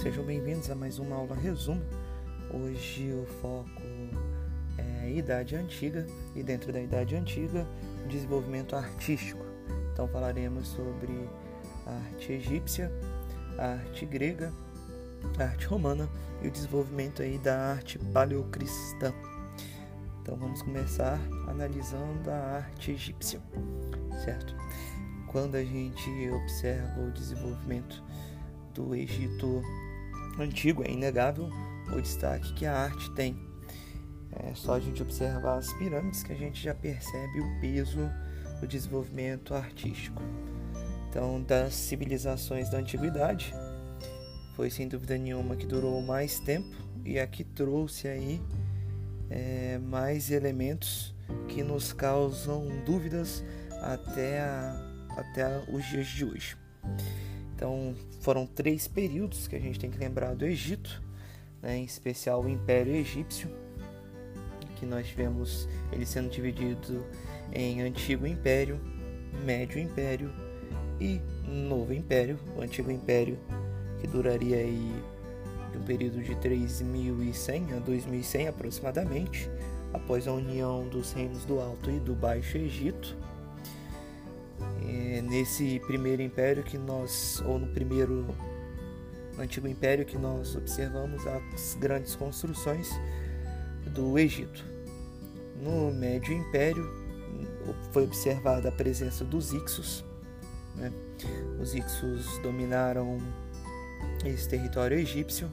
sejam 0.00 0.24
bem-vindos 0.24 0.70
a 0.70 0.74
mais 0.74 0.98
uma 0.98 1.14
aula 1.14 1.36
resumo. 1.36 1.82
Hoje 2.54 3.12
o 3.12 3.26
foco 3.42 3.82
é 4.78 5.10
Idade 5.10 5.54
Antiga 5.54 6.06
e 6.34 6.42
dentro 6.42 6.72
da 6.72 6.80
Idade 6.80 7.14
Antiga, 7.14 7.66
desenvolvimento 8.08 8.74
artístico. 8.74 9.44
Então 9.92 10.08
falaremos 10.08 10.68
sobre 10.68 11.28
a 11.86 11.90
arte 11.90 12.32
egípcia, 12.32 12.90
a 13.58 13.72
arte 13.72 14.06
grega, 14.06 14.50
a 15.38 15.42
arte 15.42 15.66
romana 15.66 16.08
e 16.42 16.48
o 16.48 16.50
desenvolvimento 16.50 17.20
aí 17.20 17.36
da 17.36 17.72
arte 17.72 17.98
paleocristã. 17.98 19.12
Então 20.22 20.34
vamos 20.34 20.62
começar 20.62 21.18
analisando 21.46 22.30
a 22.30 22.56
arte 22.56 22.92
egípcia, 22.92 23.38
certo? 24.24 24.56
Quando 25.26 25.56
a 25.56 25.62
gente 25.62 26.08
observa 26.30 27.02
o 27.02 27.10
desenvolvimento 27.10 28.02
do 28.72 28.94
Egito 28.94 29.62
antigo, 30.42 30.82
é 30.82 30.90
inegável 30.90 31.48
o 31.92 32.00
destaque 32.00 32.52
que 32.54 32.66
a 32.66 32.76
arte 32.76 33.10
tem. 33.12 33.36
É 34.32 34.54
só 34.54 34.74
a 34.74 34.80
gente 34.80 35.02
observar 35.02 35.58
as 35.58 35.72
pirâmides 35.74 36.22
que 36.22 36.32
a 36.32 36.36
gente 36.36 36.62
já 36.62 36.74
percebe 36.74 37.40
o 37.40 37.60
peso 37.60 37.98
do 38.60 38.66
desenvolvimento 38.66 39.54
artístico. 39.54 40.22
Então, 41.08 41.42
das 41.42 41.74
civilizações 41.74 42.70
da 42.70 42.78
antiguidade, 42.78 43.52
foi 44.54 44.70
sem 44.70 44.86
dúvida 44.86 45.18
nenhuma 45.18 45.56
que 45.56 45.66
durou 45.66 46.00
mais 46.02 46.38
tempo 46.40 46.76
e 47.04 47.18
a 47.18 47.26
que 47.26 47.42
trouxe 47.42 48.06
aí 48.06 48.40
é, 49.28 49.78
mais 49.78 50.30
elementos 50.30 51.14
que 51.48 51.62
nos 51.62 51.92
causam 51.92 52.68
dúvidas 52.84 53.44
até, 53.82 54.40
a, 54.40 54.92
até 55.16 55.64
os 55.72 55.84
dias 55.86 56.06
de 56.06 56.24
hoje. 56.24 56.56
Então, 57.60 57.94
foram 58.22 58.46
três 58.46 58.88
períodos 58.88 59.46
que 59.46 59.54
a 59.54 59.60
gente 59.60 59.78
tem 59.78 59.90
que 59.90 59.98
lembrar 59.98 60.34
do 60.34 60.46
Egito, 60.46 61.02
né, 61.60 61.76
em 61.76 61.84
especial 61.84 62.42
o 62.42 62.48
Império 62.48 62.94
Egípcio, 62.94 63.50
que 64.76 64.86
nós 64.86 65.06
tivemos 65.06 65.68
ele 65.92 66.06
sendo 66.06 66.30
dividido 66.30 67.04
em 67.52 67.82
Antigo 67.82 68.26
Império, 68.26 68.80
Médio 69.44 69.78
Império 69.78 70.32
e 70.98 71.20
Novo 71.46 71.92
Império. 71.92 72.38
O 72.56 72.62
Antigo 72.62 72.90
Império 72.90 73.38
que 74.00 74.06
duraria 74.06 74.56
aí 74.56 74.94
um 75.76 75.82
período 75.82 76.22
de 76.22 76.34
3100 76.36 77.74
a 77.74 77.78
2100 77.80 78.48
aproximadamente, 78.48 79.50
após 79.92 80.26
a 80.26 80.32
união 80.32 80.88
dos 80.88 81.12
reinos 81.12 81.44
do 81.44 81.60
Alto 81.60 81.90
e 81.90 82.00
do 82.00 82.14
Baixo 82.14 82.56
Egito 82.56 83.14
nesse 85.22 85.80
primeiro 85.86 86.22
império 86.22 86.62
que 86.62 86.78
nós, 86.78 87.42
ou 87.46 87.58
no 87.58 87.66
primeiro 87.68 88.26
no 89.36 89.42
antigo 89.42 89.68
império 89.68 90.04
que 90.04 90.18
nós 90.18 90.54
observamos 90.56 91.26
as 91.26 91.74
grandes 91.80 92.14
construções 92.14 92.90
do 93.94 94.18
Egito. 94.18 94.64
No 95.62 95.90
Médio 95.90 96.34
Império 96.34 96.90
foi 97.92 98.04
observada 98.04 98.68
a 98.68 98.72
presença 98.72 99.24
dos 99.24 99.52
Ixos. 99.52 100.04
Né? 100.76 100.92
Os 101.60 101.74
Ixos 101.74 102.38
dominaram 102.42 103.18
esse 104.24 104.48
território 104.48 104.98
egípcio. 104.98 105.50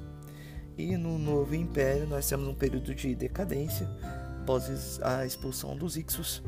E 0.78 0.96
no 0.96 1.18
Novo 1.18 1.56
Império 1.56 2.08
nós 2.08 2.28
temos 2.28 2.48
um 2.48 2.54
período 2.54 2.94
de 2.94 3.16
decadência 3.16 3.90
após 4.42 5.02
a 5.02 5.26
expulsão 5.26 5.76
dos 5.76 5.98
Ixos 5.98 6.44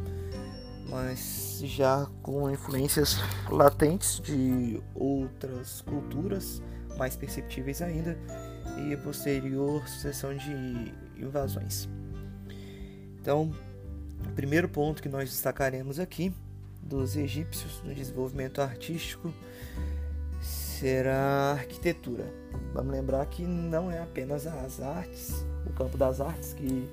mas 0.89 1.61
já 1.63 2.07
com 2.21 2.49
influências 2.49 3.17
latentes 3.49 4.19
de 4.19 4.81
outras 4.95 5.81
culturas 5.81 6.61
mais 6.97 7.15
perceptíveis 7.15 7.81
ainda 7.81 8.17
e 8.77 8.95
posterior 8.97 9.87
sucessão 9.87 10.35
de 10.35 10.93
invasões. 11.17 11.88
Então, 13.22 13.51
o 14.28 14.31
primeiro 14.33 14.67
ponto 14.67 15.01
que 15.01 15.09
nós 15.09 15.29
destacaremos 15.29 15.99
aqui 15.99 16.33
dos 16.81 17.16
egípcios 17.16 17.81
no 17.83 17.94
desenvolvimento 17.94 18.61
artístico 18.61 19.33
será 20.41 21.17
a 21.17 21.51
arquitetura. 21.51 22.33
Vamos 22.73 22.91
lembrar 22.91 23.25
que 23.25 23.44
não 23.44 23.91
é 23.91 23.99
apenas 24.01 24.47
as 24.47 24.79
artes, 24.79 25.45
o 25.66 25.73
campo 25.73 25.97
das 25.97 26.22
artes 26.22 26.53
que 26.53 26.89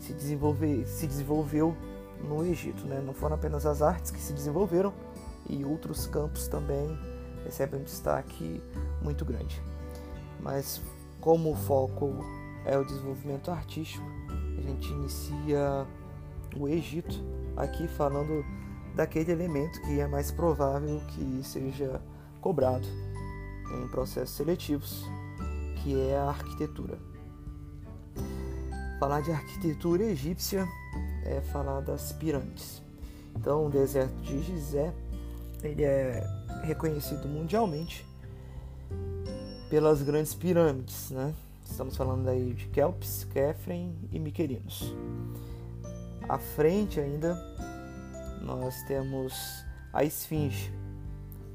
se, 0.00 0.12
desenvolve, 0.12 0.84
se 0.86 1.06
desenvolveu 1.06 1.76
no 2.24 2.44
Egito. 2.44 2.86
Né? 2.86 3.02
Não 3.04 3.14
foram 3.14 3.36
apenas 3.36 3.66
as 3.66 3.82
artes 3.82 4.10
que 4.10 4.20
se 4.20 4.32
desenvolveram 4.32 4.92
e 5.48 5.64
outros 5.64 6.06
campos 6.06 6.48
também 6.48 6.98
recebem 7.44 7.80
um 7.80 7.84
destaque 7.84 8.60
muito 9.02 9.24
grande. 9.24 9.62
Mas 10.40 10.80
como 11.20 11.52
o 11.52 11.54
foco 11.54 12.24
é 12.64 12.76
o 12.78 12.84
desenvolvimento 12.84 13.50
artístico, 13.50 14.04
a 14.58 14.60
gente 14.60 14.88
inicia 14.90 15.86
o 16.56 16.68
Egito 16.68 17.14
aqui 17.56 17.86
falando 17.88 18.44
daquele 18.94 19.32
elemento 19.32 19.80
que 19.82 20.00
é 20.00 20.06
mais 20.06 20.30
provável 20.30 21.00
que 21.08 21.40
seja 21.42 22.00
cobrado 22.40 22.86
em 23.82 23.88
processos 23.88 24.36
seletivos, 24.36 25.04
que 25.82 26.00
é 26.00 26.16
a 26.16 26.28
arquitetura. 26.28 26.98
Falar 29.00 29.20
de 29.20 29.32
arquitetura 29.32 30.04
egípcia 30.04 30.66
é 31.24 31.40
falar 31.40 31.80
das 31.80 32.12
pirâmides. 32.12 32.82
Então, 33.34 33.66
o 33.66 33.70
deserto 33.70 34.14
de 34.22 34.42
Gizé 34.42 34.92
ele 35.62 35.82
é 35.82 36.22
reconhecido 36.62 37.26
mundialmente 37.26 38.06
pelas 39.70 40.02
grandes 40.02 40.34
pirâmides, 40.34 41.10
né? 41.10 41.34
Estamos 41.64 41.96
falando 41.96 42.28
aí 42.28 42.52
de 42.52 42.66
Kelps, 42.66 43.24
Kefren 43.32 43.92
e 44.12 44.18
Miquelinos. 44.18 44.94
À 46.28 46.38
frente 46.38 47.00
ainda 47.00 47.34
nós 48.42 48.82
temos 48.82 49.64
a 49.92 50.04
Esfinge, 50.04 50.72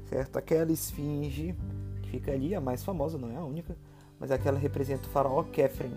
certo? 0.08 0.36
Aquela 0.36 0.72
Esfinge 0.72 1.54
que 2.02 2.10
fica 2.10 2.32
ali, 2.32 2.54
a 2.54 2.60
mais 2.60 2.82
famosa, 2.82 3.16
não 3.16 3.30
é 3.30 3.36
a 3.36 3.44
única, 3.44 3.76
mas 4.18 4.30
aquela 4.30 4.58
representa 4.58 5.06
o 5.06 5.10
faraó 5.10 5.44
Kefren 5.44 5.92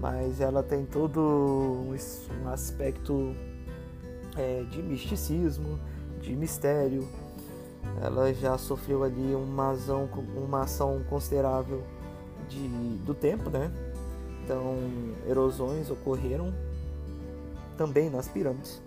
mas 0.00 0.40
ela 0.40 0.62
tem 0.62 0.84
todo 0.84 1.20
um 1.20 2.48
aspecto 2.48 3.34
é, 4.36 4.62
de 4.70 4.82
misticismo, 4.82 5.78
de 6.20 6.34
mistério. 6.34 7.08
Ela 8.02 8.32
já 8.34 8.58
sofreu 8.58 9.02
ali 9.02 9.34
uma 9.34 9.70
ação, 9.70 10.08
uma 10.36 10.62
ação 10.62 11.02
considerável 11.08 11.82
de, 12.48 12.68
do 13.04 13.14
tempo, 13.14 13.48
né? 13.48 13.70
Então, 14.44 14.76
erosões 15.26 15.90
ocorreram 15.90 16.54
também 17.76 18.10
nas 18.10 18.28
pirâmides. 18.28 18.82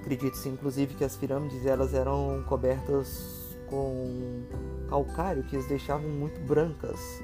Acredita-se 0.00 0.48
inclusive 0.48 0.94
que 0.94 1.04
as 1.04 1.16
pirâmides 1.16 1.66
elas 1.66 1.92
eram 1.94 2.42
cobertas 2.48 3.56
com 3.68 4.42
calcário 4.88 5.44
que 5.44 5.56
as 5.56 5.66
deixavam 5.66 6.08
muito 6.08 6.40
brancas, 6.40 7.22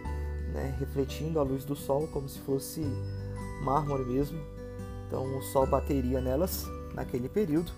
né, 0.56 0.74
refletindo 0.80 1.38
a 1.38 1.42
luz 1.42 1.64
do 1.64 1.76
sol 1.76 2.08
como 2.08 2.28
se 2.28 2.38
fosse 2.40 2.80
mármore 3.62 4.04
mesmo. 4.04 4.40
Então 5.06 5.38
o 5.38 5.42
sol 5.42 5.66
bateria 5.66 6.20
nelas 6.20 6.64
naquele 6.94 7.28
período 7.28 7.70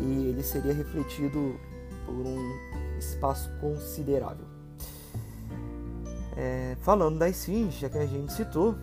e 0.00 0.28
ele 0.28 0.42
seria 0.42 0.72
refletido 0.72 1.58
por 2.06 2.14
um 2.14 2.98
espaço 2.98 3.50
considerável. 3.60 4.46
É, 6.36 6.76
falando 6.80 7.18
da 7.18 7.28
esfinge, 7.28 7.80
já 7.80 7.88
que 7.88 7.98
a 7.98 8.06
gente 8.06 8.32
citou, 8.32 8.76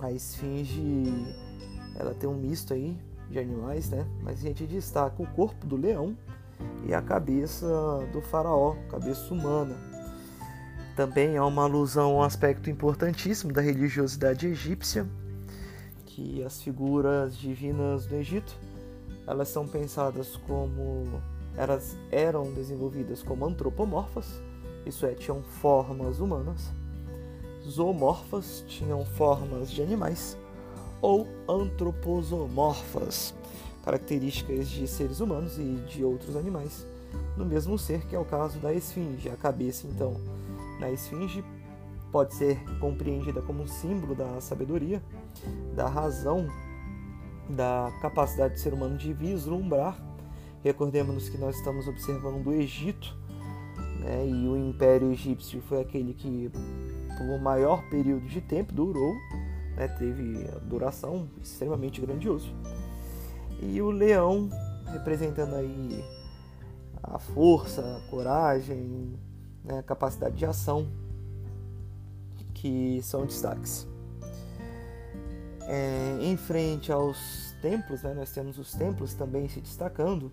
a 0.00 0.10
esfinge 0.12 1.12
ela 1.96 2.14
tem 2.14 2.28
um 2.28 2.34
misto 2.34 2.72
aí 2.74 2.96
de 3.28 3.38
animais, 3.38 3.90
né? 3.90 4.06
Mas 4.22 4.38
a 4.38 4.42
gente 4.42 4.66
destaca 4.66 5.20
o 5.22 5.26
corpo 5.26 5.66
do 5.66 5.76
leão 5.76 6.16
e 6.86 6.94
a 6.94 7.02
cabeça 7.02 7.66
do 8.12 8.20
faraó, 8.20 8.74
cabeça 8.88 9.32
humana, 9.32 9.76
também 10.94 11.36
há 11.36 11.44
uma 11.44 11.64
alusão 11.64 12.12
a 12.12 12.14
um 12.14 12.22
aspecto 12.22 12.70
importantíssimo 12.70 13.52
da 13.52 13.60
religiosidade 13.60 14.46
egípcia, 14.46 15.06
que 16.06 16.42
as 16.44 16.62
figuras 16.62 17.36
divinas 17.36 18.06
do 18.06 18.14
Egito, 18.14 18.54
elas 19.26 19.48
são 19.48 19.66
pensadas 19.66 20.36
como 20.46 21.20
elas 21.56 21.96
eram 22.10 22.52
desenvolvidas 22.52 23.22
como 23.22 23.44
antropomorfas, 23.44 24.40
isso 24.86 25.04
é, 25.06 25.14
tinham 25.14 25.42
formas 25.42 26.20
humanas, 26.20 26.70
zoomorfas 27.68 28.64
tinham 28.68 29.04
formas 29.04 29.70
de 29.70 29.82
animais, 29.82 30.36
ou 31.00 31.26
antroposomorfas, 31.48 33.34
características 33.84 34.68
de 34.68 34.86
seres 34.86 35.20
humanos 35.20 35.58
e 35.58 35.82
de 35.88 36.04
outros 36.04 36.36
animais, 36.36 36.86
no 37.36 37.44
mesmo 37.44 37.78
ser 37.78 38.06
que 38.06 38.14
é 38.14 38.18
o 38.18 38.24
caso 38.24 38.58
da 38.58 38.72
esfinge, 38.72 39.28
a 39.28 39.36
cabeça 39.36 39.86
então 39.86 40.16
na 40.78 40.90
esfinge 40.90 41.44
pode 42.10 42.34
ser 42.34 42.62
compreendida 42.78 43.42
como 43.42 43.62
um 43.62 43.66
símbolo 43.66 44.14
da 44.14 44.40
sabedoria, 44.40 45.02
da 45.74 45.88
razão, 45.88 46.46
da 47.48 47.92
capacidade 48.00 48.54
do 48.54 48.60
ser 48.60 48.72
humano 48.72 48.96
de 48.96 49.12
vislumbrar. 49.12 49.98
Recordemos 50.62 51.28
que 51.28 51.36
nós 51.36 51.56
estamos 51.56 51.88
observando 51.88 52.44
do 52.44 52.52
Egito, 52.52 53.16
né? 53.98 54.26
e 54.26 54.46
o 54.46 54.56
Império 54.56 55.10
Egípcio 55.10 55.60
foi 55.62 55.80
aquele 55.80 56.14
que 56.14 56.50
por 57.18 57.40
maior 57.40 57.82
período 57.90 58.26
de 58.26 58.40
tempo 58.40 58.72
durou, 58.72 59.14
né? 59.76 59.88
teve 59.98 60.44
duração 60.62 61.28
extremamente 61.42 62.00
grandioso. 62.00 62.54
E 63.60 63.82
o 63.82 63.90
leão 63.90 64.48
representando 64.86 65.54
aí 65.56 66.04
a 67.02 67.18
força, 67.18 67.80
a 67.80 68.10
coragem, 68.10 69.18
né? 69.64 69.82
capacidade 69.82 70.36
de 70.36 70.44
ação, 70.44 70.86
que 72.52 73.00
são 73.02 73.24
destaques. 73.24 73.86
É, 75.62 76.18
em 76.20 76.36
frente 76.36 76.92
aos 76.92 77.54
templos, 77.62 78.02
né, 78.02 78.12
nós 78.12 78.30
temos 78.30 78.58
os 78.58 78.72
templos 78.72 79.14
também 79.14 79.48
se 79.48 79.60
destacando, 79.60 80.30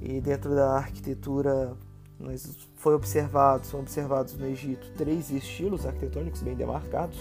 e 0.00 0.20
dentro 0.20 0.54
da 0.54 0.72
arquitetura 0.76 1.76
nós 2.18 2.68
foi 2.76 2.94
observado, 2.94 3.66
são 3.66 3.80
observados 3.80 4.34
no 4.34 4.46
Egito 4.46 4.90
três 4.96 5.30
estilos 5.30 5.86
arquitetônicos 5.86 6.42
bem 6.42 6.54
demarcados. 6.54 7.18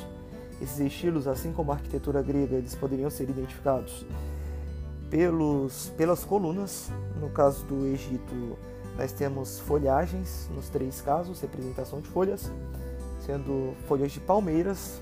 Esses 0.62 0.80
estilos, 0.80 1.28
assim 1.28 1.52
como 1.52 1.72
a 1.72 1.76
arquitetura 1.76 2.22
grega, 2.22 2.56
eles 2.56 2.76
poderiam 2.76 3.10
ser 3.10 3.30
identificados 3.30 4.06
pelos, 5.10 5.92
pelas 5.98 6.24
colunas. 6.24 6.90
No 7.20 7.30
caso 7.30 7.66
do 7.66 7.86
Egito, 7.88 8.58
nós 8.98 9.12
temos 9.12 9.60
folhagens, 9.60 10.50
nos 10.54 10.70
três 10.70 11.02
casos, 11.02 11.42
representação 11.42 12.00
de 12.00 12.08
folhas, 12.10 12.52
sendo 13.26 13.74
folhas 13.88 14.12
de 14.12 14.20
palmeiras, 14.20 15.02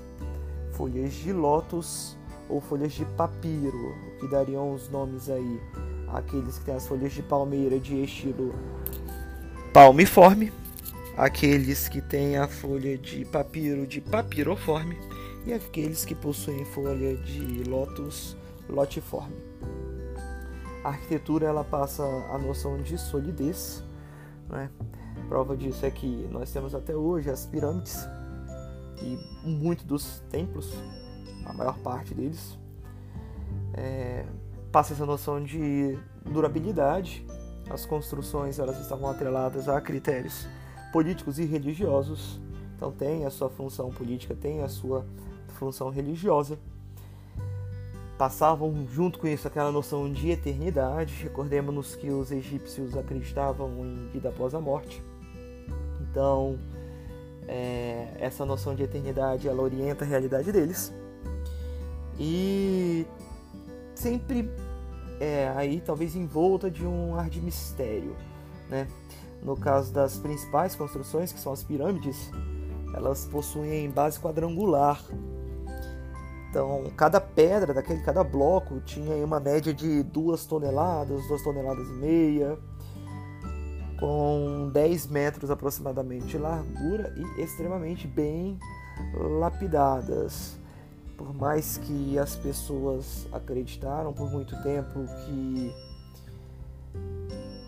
folhas 0.72 1.12
de 1.12 1.32
lótus 1.32 2.16
ou 2.48 2.60
folhas 2.60 2.92
de 2.92 3.04
papiro, 3.04 3.94
que 4.18 4.28
dariam 4.28 4.72
os 4.72 4.88
nomes 4.88 5.28
aí 5.28 5.60
aqueles 6.08 6.58
que 6.58 6.64
têm 6.66 6.74
as 6.74 6.86
folhas 6.86 7.12
de 7.12 7.22
palmeira 7.22 7.78
de 7.78 8.02
estilo 8.02 8.54
palmiforme, 9.72 10.52
aqueles 11.16 11.88
que 11.88 12.00
têm 12.00 12.36
a 12.36 12.46
folha 12.46 12.98
de 12.98 13.24
papiro 13.24 13.86
de 13.86 14.00
papiroforme 14.00 14.98
e 15.46 15.52
aqueles 15.52 16.04
que 16.04 16.14
possuem 16.14 16.64
folha 16.66 17.16
de 17.16 17.64
lótus 17.64 18.36
lotiforme. 18.68 19.51
A 20.84 20.88
arquitetura 20.88 21.46
ela 21.46 21.62
passa 21.62 22.02
a 22.02 22.38
noção 22.38 22.78
de 22.78 22.98
solidez, 22.98 23.84
né? 24.48 24.70
Prova 25.28 25.56
disso 25.56 25.86
é 25.86 25.90
que 25.90 26.28
nós 26.30 26.52
temos 26.52 26.74
até 26.74 26.94
hoje 26.94 27.30
as 27.30 27.46
pirâmides 27.46 28.06
e 29.00 29.18
muito 29.48 29.84
dos 29.84 30.20
templos, 30.30 30.72
a 31.46 31.52
maior 31.52 31.78
parte 31.78 32.14
deles, 32.14 32.58
é, 33.74 34.24
passa 34.70 34.92
essa 34.92 35.06
noção 35.06 35.42
de 35.42 35.98
durabilidade. 36.24 37.26
As 37.70 37.86
construções 37.86 38.58
elas 38.58 38.78
estavam 38.80 39.08
atreladas 39.08 39.68
a 39.68 39.80
critérios 39.80 40.46
políticos 40.92 41.38
e 41.38 41.44
religiosos, 41.44 42.40
então 42.76 42.92
tem 42.92 43.24
a 43.24 43.30
sua 43.30 43.48
função 43.48 43.90
política, 43.90 44.34
tem 44.34 44.62
a 44.62 44.68
sua 44.68 45.06
função 45.48 45.88
religiosa. 45.88 46.58
Passavam 48.22 48.86
junto 48.86 49.18
com 49.18 49.26
isso 49.26 49.48
aquela 49.48 49.72
noção 49.72 50.08
de 50.12 50.30
eternidade. 50.30 51.12
Recordemos 51.24 51.96
que 51.96 52.08
os 52.08 52.30
egípcios 52.30 52.96
acreditavam 52.96 53.68
em 53.84 54.10
vida 54.12 54.28
após 54.28 54.54
a 54.54 54.60
morte. 54.60 55.02
Então, 56.00 56.56
é, 57.48 58.14
essa 58.20 58.46
noção 58.46 58.76
de 58.76 58.84
eternidade 58.84 59.48
ela 59.48 59.60
orienta 59.60 60.04
a 60.04 60.06
realidade 60.06 60.52
deles. 60.52 60.94
E 62.16 63.04
sempre 63.92 64.48
é, 65.18 65.52
aí 65.56 65.80
talvez 65.80 66.14
em 66.14 66.24
volta 66.24 66.70
de 66.70 66.86
um 66.86 67.16
ar 67.16 67.28
de 67.28 67.40
mistério, 67.40 68.14
né? 68.70 68.86
No 69.42 69.56
caso 69.56 69.92
das 69.92 70.16
principais 70.16 70.76
construções, 70.76 71.32
que 71.32 71.40
são 71.40 71.52
as 71.52 71.64
pirâmides, 71.64 72.30
elas 72.94 73.26
possuem 73.26 73.90
base 73.90 74.20
quadrangular. 74.20 75.04
Então, 76.52 76.84
cada 76.98 77.18
pedra 77.18 77.72
daquele, 77.72 78.02
cada 78.02 78.22
bloco 78.22 78.78
tinha 78.80 79.24
uma 79.24 79.40
média 79.40 79.72
de 79.72 80.02
duas 80.02 80.44
toneladas, 80.44 81.26
duas 81.26 81.42
toneladas 81.42 81.88
e 81.88 81.92
meia, 81.92 82.58
com 83.98 84.68
10 84.70 85.06
metros 85.06 85.50
aproximadamente 85.50 86.26
de 86.26 86.36
largura 86.36 87.10
e 87.16 87.40
extremamente 87.40 88.06
bem 88.06 88.58
lapidadas. 89.40 90.58
Por 91.16 91.32
mais 91.32 91.78
que 91.78 92.18
as 92.18 92.36
pessoas 92.36 93.26
acreditaram 93.32 94.12
por 94.12 94.30
muito 94.30 94.54
tempo 94.62 95.06
que 95.24 95.74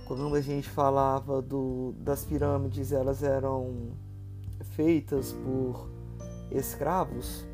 quando 0.07 0.35
a 0.35 0.43
gente 0.43 0.69
falava 0.69 1.41
do, 1.41 1.95
das 2.01 2.27
pirâmides 2.27 2.93
elas 2.93 3.23
eram 3.23 3.93
feitas 4.77 5.33
por 5.33 5.89
escravos, 6.51 7.47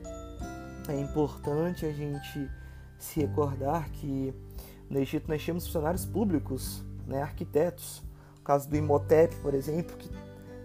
é 0.89 0.99
importante 0.99 1.85
a 1.87 1.93
gente 1.93 2.51
se 2.99 3.21
recordar 3.21 3.91
que 3.91 4.35
no 4.89 4.99
Egito 4.99 5.29
nós 5.29 5.43
tínhamos 5.43 5.67
funcionários 5.67 6.05
públicos, 6.05 6.83
né, 7.07 7.23
arquitetos. 7.23 8.03
O 8.39 8.43
caso 8.43 8.69
do 8.69 8.77
Imhotep, 8.77 9.35
por 9.37 9.55
exemplo, 9.55 9.97
que 9.97 10.11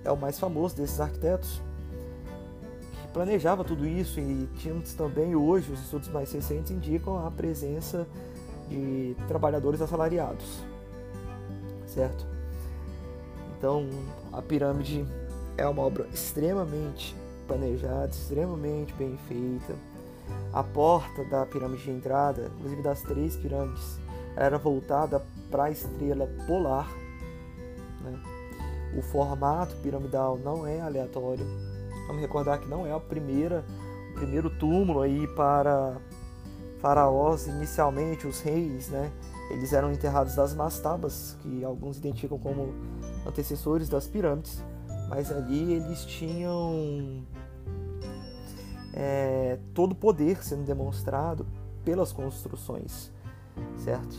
é 0.03 0.11
o 0.11 0.17
mais 0.17 0.39
famoso 0.39 0.75
desses 0.75 0.99
arquitetos 0.99 1.61
planejava 3.15 3.63
tudo 3.63 3.87
isso 3.87 4.19
e 4.19 4.45
tínhamos 4.57 4.93
também 4.93 5.37
hoje, 5.37 5.71
os 5.71 5.79
estudos 5.79 6.09
mais 6.09 6.33
recentes 6.33 6.69
indicam 6.69 7.25
a 7.25 7.31
presença 7.31 8.05
de 8.67 9.15
trabalhadores 9.25 9.79
assalariados, 9.79 10.59
certo? 11.87 12.27
Então, 13.57 13.87
a 14.33 14.41
pirâmide 14.41 15.05
é 15.55 15.65
uma 15.65 15.81
obra 15.81 16.05
extremamente 16.13 17.15
planejada, 17.47 18.09
extremamente 18.11 18.93
bem 18.95 19.17
feita. 19.29 19.73
A 20.53 20.63
porta 20.63 21.23
da 21.25 21.45
pirâmide 21.45 21.83
de 21.83 21.91
entrada, 21.91 22.51
inclusive 22.55 22.81
das 22.81 23.01
três 23.01 23.35
pirâmides, 23.35 23.99
era 24.35 24.57
voltada 24.57 25.25
para 25.51 25.65
a 25.65 25.71
estrela 25.71 26.29
polar. 26.47 26.89
Né? 28.01 28.19
O 28.97 29.01
formato 29.01 29.75
piramidal 29.77 30.37
não 30.37 30.65
é 30.65 30.79
aleatório, 30.79 31.45
Vamos 32.07 32.21
recordar 32.21 32.59
que 32.59 32.67
não 32.67 32.85
é 32.85 32.91
a 32.91 32.99
primeira, 32.99 33.65
o 34.11 34.13
primeiro 34.15 34.49
túmulo 34.49 35.01
aí 35.01 35.27
para 35.29 35.97
faraós, 36.79 37.47
inicialmente 37.47 38.27
os 38.27 38.41
reis, 38.41 38.89
né? 38.89 39.11
Eles 39.49 39.73
eram 39.73 39.91
enterrados 39.91 40.35
das 40.35 40.53
mastabas, 40.53 41.35
que 41.41 41.63
alguns 41.63 41.97
identificam 41.97 42.37
como 42.37 42.73
antecessores 43.25 43.89
das 43.89 44.07
pirâmides, 44.07 44.63
mas 45.09 45.31
ali 45.31 45.73
eles 45.73 46.05
tinham 46.05 47.23
todo 49.75 49.91
o 49.91 49.95
poder 49.95 50.43
sendo 50.43 50.63
demonstrado 50.63 51.45
pelas 51.83 52.11
construções, 52.11 53.11
certo? 53.77 54.15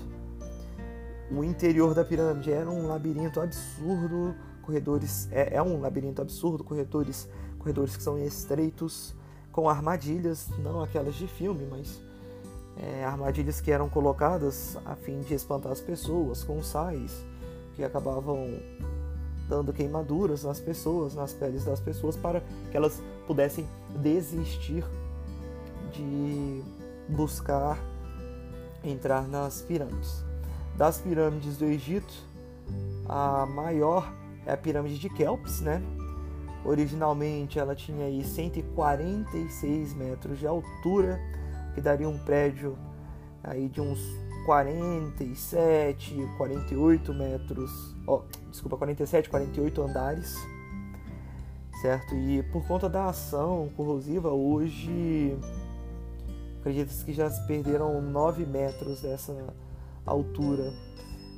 O 1.30 1.42
interior 1.42 1.92
da 1.94 2.04
pirâmide 2.04 2.52
era 2.52 2.70
um 2.70 2.86
labirinto 2.86 3.40
absurdo, 3.40 4.36
corredores 4.62 5.28
é, 5.32 5.56
é 5.56 5.62
um 5.62 5.80
labirinto 5.80 6.22
absurdo, 6.22 6.62
corredores 6.62 7.28
corredores 7.58 7.96
que 7.96 8.02
são 8.02 8.16
estreitos, 8.16 9.12
com 9.50 9.68
armadilhas, 9.68 10.48
não 10.58 10.82
aquelas 10.82 11.16
de 11.16 11.26
filme, 11.26 11.66
mas 11.68 12.00
é, 12.76 13.04
armadilhas 13.04 13.60
que 13.60 13.72
eram 13.72 13.88
colocadas 13.88 14.78
a 14.84 14.94
fim 14.94 15.20
de 15.22 15.34
espantar 15.34 15.72
as 15.72 15.80
pessoas, 15.80 16.44
com 16.44 16.62
sais 16.62 17.24
que 17.74 17.82
acabavam 17.82 18.60
dando 19.48 19.72
queimaduras 19.72 20.44
nas 20.44 20.60
pessoas, 20.60 21.14
nas 21.14 21.32
peles 21.32 21.64
das 21.64 21.80
pessoas, 21.80 22.16
para 22.16 22.40
que 22.70 22.76
elas 22.76 23.02
pudessem 23.26 23.66
desistir 24.00 24.84
de 25.96 26.62
buscar 27.08 27.78
entrar 28.84 29.26
nas 29.26 29.62
pirâmides. 29.62 30.24
Das 30.76 31.00
pirâmides 31.00 31.56
do 31.56 31.64
Egito, 31.64 32.14
a 33.08 33.46
maior 33.46 34.12
é 34.44 34.52
a 34.52 34.56
pirâmide 34.56 34.98
de 34.98 35.08
Kelps, 35.08 35.60
né? 35.60 35.82
Originalmente 36.64 37.58
ela 37.58 37.74
tinha 37.74 38.06
aí 38.06 38.24
146 38.24 39.94
metros 39.94 40.38
de 40.38 40.46
altura, 40.46 41.20
que 41.74 41.80
daria 41.80 42.08
um 42.08 42.18
prédio 42.18 42.76
aí 43.42 43.68
de 43.68 43.80
uns 43.80 44.00
47, 44.44 46.14
48 46.36 47.14
metros, 47.14 47.96
oh, 48.06 48.22
desculpa, 48.50 48.76
47, 48.76 49.28
48 49.28 49.82
andares, 49.82 50.36
certo? 51.80 52.14
E 52.14 52.42
por 52.44 52.66
conta 52.66 52.88
da 52.88 53.08
ação 53.08 53.68
corrosiva, 53.76 54.30
hoje 54.30 55.36
acredita 56.66 56.92
que 57.04 57.12
já 57.12 57.30
se 57.30 57.46
perderam 57.46 58.02
9 58.02 58.44
metros 58.44 59.00
dessa 59.00 59.32
altura 60.04 60.72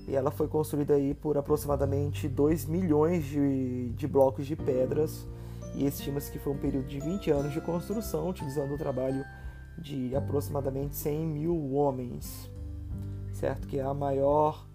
e 0.06 0.16
ela 0.16 0.30
foi 0.30 0.48
construída 0.48 0.94
aí 0.94 1.12
por 1.12 1.36
aproximadamente 1.36 2.26
2 2.26 2.64
milhões 2.64 3.26
de, 3.26 3.90
de 3.90 4.08
blocos 4.08 4.46
de 4.46 4.56
pedras 4.56 5.26
e 5.74 5.86
estima-se 5.86 6.32
que 6.32 6.38
foi 6.38 6.54
um 6.54 6.56
período 6.56 6.88
de 6.88 6.98
20 6.98 7.30
anos 7.30 7.52
de 7.52 7.60
construção, 7.60 8.30
utilizando 8.30 8.72
o 8.72 8.78
trabalho 8.78 9.22
de 9.76 10.16
aproximadamente 10.16 10.96
100 10.96 11.26
mil 11.26 11.74
homens, 11.74 12.50
certo? 13.30 13.68
Que 13.68 13.78
é 13.78 13.82
a 13.82 13.92
maior 13.92 14.66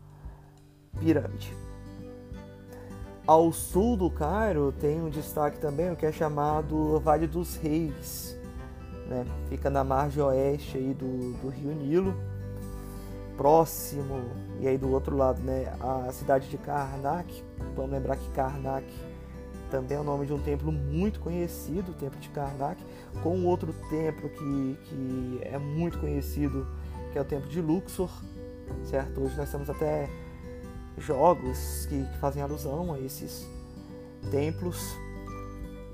pirâmide. 0.99 1.51
ao 3.25 3.51
sul 3.51 3.97
do 3.97 4.11
Cairo 4.11 4.71
tem 4.79 5.01
um 5.01 5.09
destaque 5.09 5.57
também 5.57 5.91
o 5.91 5.95
que 5.95 6.05
é 6.05 6.11
chamado 6.11 6.99
Vale 6.99 7.25
dos 7.25 7.55
Reis, 7.55 8.37
né? 9.13 9.25
Fica 9.47 9.69
na 9.69 9.83
margem 9.83 10.23
oeste 10.23 10.77
aí 10.77 10.93
do, 10.93 11.33
do 11.41 11.49
Rio 11.49 11.73
Nilo, 11.73 12.15
próximo 13.37 14.21
e 14.59 14.67
aí 14.67 14.77
do 14.77 14.91
outro 14.91 15.15
lado, 15.15 15.41
né? 15.41 15.73
A 15.79 16.11
cidade 16.11 16.49
de 16.49 16.57
Karnak. 16.57 17.43
Vamos 17.75 17.91
lembrar 17.91 18.15
que 18.15 18.29
Karnak 18.31 18.85
também 19.69 19.97
é 19.97 19.99
o 19.99 20.03
nome 20.03 20.25
de 20.25 20.33
um 20.33 20.39
templo 20.39 20.71
muito 20.71 21.19
conhecido, 21.19 21.91
o 21.91 21.95
Templo 21.95 22.19
de 22.19 22.29
Karnak, 22.29 22.79
com 23.23 23.43
outro 23.45 23.73
templo 23.89 24.29
que, 24.29 24.77
que 24.83 25.39
é 25.41 25.57
muito 25.57 25.97
conhecido, 25.97 26.67
que 27.11 27.17
é 27.17 27.21
o 27.21 27.25
Templo 27.25 27.49
de 27.49 27.59
Luxor, 27.59 28.11
certo? 28.83 29.21
Hoje 29.21 29.35
nós 29.35 29.51
temos 29.51 29.67
até 29.71 30.07
jogos 30.99 31.87
que, 31.87 32.05
que 32.05 32.17
fazem 32.19 32.43
alusão 32.43 32.93
a 32.93 32.99
esses 32.99 33.49
templos 34.29 34.95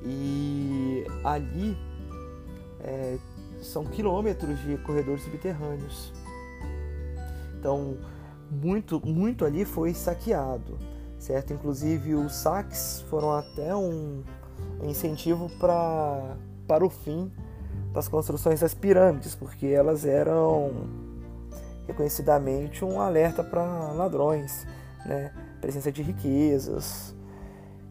e 0.03 1.05
ali 1.23 1.77
é, 2.81 3.17
são 3.61 3.85
quilômetros 3.85 4.59
de 4.61 4.77
corredores 4.77 5.23
subterrâneos. 5.23 6.13
Então, 7.59 7.97
muito, 8.49 9.05
muito 9.05 9.45
ali 9.45 9.65
foi 9.65 9.93
saqueado 9.93 10.77
certo? 11.19 11.53
Inclusive 11.53 12.15
os 12.15 12.33
saques 12.33 13.01
foram 13.09 13.31
até 13.31 13.75
um 13.75 14.23
incentivo 14.81 15.49
para 15.59 16.37
para 16.65 16.85
o 16.85 16.89
fim 16.89 17.31
das 17.91 18.07
construções 18.07 18.59
das 18.59 18.75
pirâmides, 18.75 19.33
porque 19.35 19.65
elas 19.65 20.05
eram 20.05 20.71
reconhecidamente 21.87 22.85
um 22.85 23.01
alerta 23.01 23.43
para 23.43 23.91
ladrões, 23.91 24.67
né? 25.05 25.33
Presença 25.59 25.91
de 25.91 26.03
riquezas. 26.03 27.15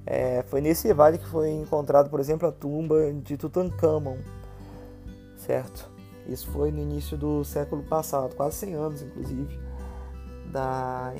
É, 0.06 0.44
foi 0.46 0.60
nesse 0.60 0.92
vale 0.94 1.18
que 1.18 1.26
foi 1.26 1.50
encontrado, 1.50 2.08
por 2.08 2.20
exemplo, 2.20 2.48
a 2.48 2.52
tumba 2.52 3.12
de 3.12 3.36
Tutankhamon, 3.36 4.18
certo? 5.48 5.90
Isso 6.28 6.46
foi 6.50 6.70
no 6.70 6.78
início 6.78 7.16
do 7.16 7.42
século 7.42 7.82
passado, 7.82 8.36
quase 8.36 8.56
100 8.56 8.74
anos, 8.74 9.02
inclusive 9.02 9.58
da, 10.52 11.14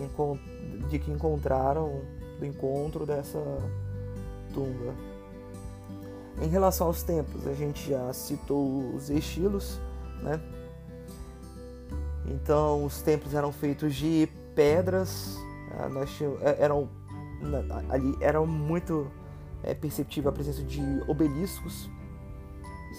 de 0.90 0.98
que 0.98 1.10
encontraram 1.10 2.02
do 2.38 2.44
encontro 2.44 3.06
dessa 3.06 3.38
tumba. 4.52 4.94
Em 6.42 6.48
relação 6.48 6.88
aos 6.88 7.02
templos, 7.02 7.46
a 7.46 7.54
gente 7.54 7.88
já 7.88 8.12
citou 8.12 8.94
os 8.94 9.08
estilos, 9.08 9.80
né? 10.22 10.38
Então, 12.26 12.84
os 12.84 13.00
templos 13.00 13.32
eram 13.32 13.50
feitos 13.50 13.94
de 13.94 14.28
pedras, 14.54 15.38
ah, 15.78 15.88
nós 15.88 16.10
é, 16.42 16.62
eram 16.62 16.86
ali 17.88 18.16
eram 18.20 18.46
muito 18.46 19.10
é, 19.62 19.72
perceptível 19.72 20.28
a 20.28 20.32
presença 20.32 20.62
de 20.62 20.82
obeliscos, 21.08 21.88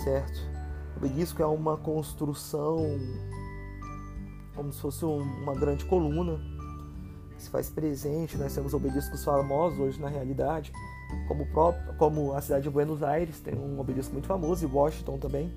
certo? 0.04 0.59
Obelisco 0.98 1.42
é 1.42 1.46
uma 1.46 1.78
construção 1.78 2.78
como 4.56 4.74
se 4.74 4.82
fosse 4.82 5.06
uma 5.06 5.56
grande 5.56 5.86
coluna 5.86 6.38
que 7.36 7.44
se 7.44 7.50
faz 7.50 7.70
presente. 7.70 8.38
Nós 8.38 8.54
temos 8.54 8.74
obeliscos 8.74 9.24
famosos 9.24 9.80
hoje 9.80 10.02
na 10.02 10.10
realidade, 10.10 10.74
como, 11.28 11.46
próprio, 11.48 11.96
como 11.96 12.34
a 12.34 12.42
cidade 12.42 12.64
de 12.64 12.70
Buenos 12.70 13.02
Aires 13.02 13.40
tem 13.40 13.56
um 13.56 13.80
obelisco 13.80 14.12
muito 14.12 14.28
famoso, 14.28 14.66
e 14.66 14.68
Washington 14.70 15.18
também 15.18 15.54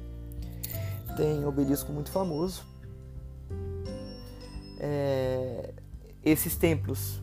tem 1.16 1.44
um 1.44 1.48
obelisco 1.48 1.92
muito 1.92 2.10
famoso. 2.10 2.64
É, 4.78 5.74
esses 6.24 6.56
templos, 6.56 7.20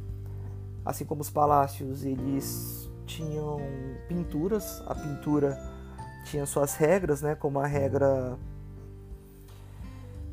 assim 0.85 1.05
como 1.05 1.21
os 1.21 1.29
palácios, 1.29 2.03
eles 2.03 2.89
tinham 3.05 3.59
pinturas. 4.07 4.83
A 4.85 4.93
pintura 4.93 5.57
tinha 6.25 6.45
suas 6.45 6.75
regras, 6.75 7.21
né, 7.21 7.35
como 7.35 7.59
a 7.59 7.67
regra 7.67 8.37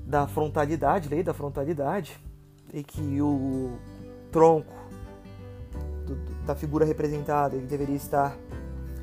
da 0.04 0.26
frontalidade, 0.26 1.08
lei 1.08 1.22
da 1.22 1.34
frontalidade, 1.34 2.20
e 2.72 2.82
que 2.82 3.20
o 3.20 3.76
tronco 4.30 4.72
do, 6.06 6.14
da 6.44 6.54
figura 6.54 6.84
representada 6.84 7.56
ele 7.56 7.66
deveria 7.66 7.96
estar 7.96 8.36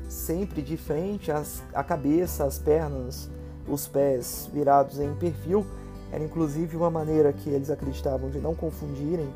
sempre 0.08 0.62
de 0.62 0.76
frente, 0.76 1.30
as, 1.30 1.62
a 1.72 1.82
cabeça, 1.82 2.44
as 2.44 2.58
pernas, 2.58 3.30
os 3.68 3.86
pés 3.86 4.48
virados 4.52 4.98
em 4.98 5.14
perfil. 5.14 5.66
Era 6.12 6.22
inclusive 6.22 6.76
uma 6.76 6.90
maneira 6.90 7.32
que 7.32 7.50
eles 7.50 7.70
acreditavam 7.70 8.30
de 8.30 8.38
não 8.38 8.54
confundirem 8.54 9.28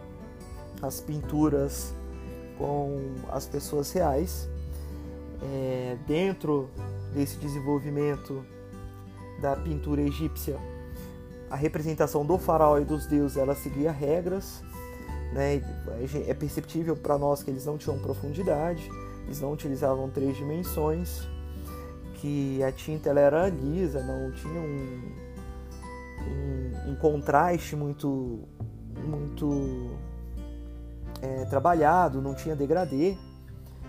as 0.81 1.01
pinturas 1.01 1.93
com 2.57 3.15
as 3.31 3.47
pessoas 3.47 3.91
reais. 3.93 4.49
É, 5.43 5.97
dentro 6.07 6.69
desse 7.15 7.37
desenvolvimento 7.39 8.45
da 9.41 9.55
pintura 9.57 10.01
egípcia, 10.03 10.57
a 11.51 11.57
representação 11.57 12.25
do 12.27 12.37
faraó 12.39 12.79
e 12.79 12.85
dos 12.85 13.07
deuses 13.07 13.37
ela 13.37 13.55
seguia 13.55 13.91
regras, 13.91 14.63
né? 15.33 15.63
É 16.27 16.35
perceptível 16.35 16.97
para 16.97 17.17
nós 17.19 17.43
que 17.43 17.51
eles 17.51 17.65
não 17.65 17.79
tinham 17.79 17.99
profundidade, 17.99 18.89
eles 19.25 19.41
não 19.41 19.53
utilizavam 19.53 20.11
três 20.11 20.37
dimensões, 20.37 21.27
que 22.15 22.63
a 22.63 22.73
tinta 22.73 23.11
ela 23.11 23.21
era 23.21 23.49
lisa, 23.49 24.03
não 24.03 24.33
tinha 24.33 24.61
um, 24.61 25.13
um, 26.27 26.91
um 26.93 26.97
contraste 26.97 27.77
muito 27.77 28.41
muito 29.07 29.91
é, 31.23 31.45
trabalhado, 31.47 32.21
não 32.21 32.35
tinha 32.35 32.55
degradê, 32.55 33.17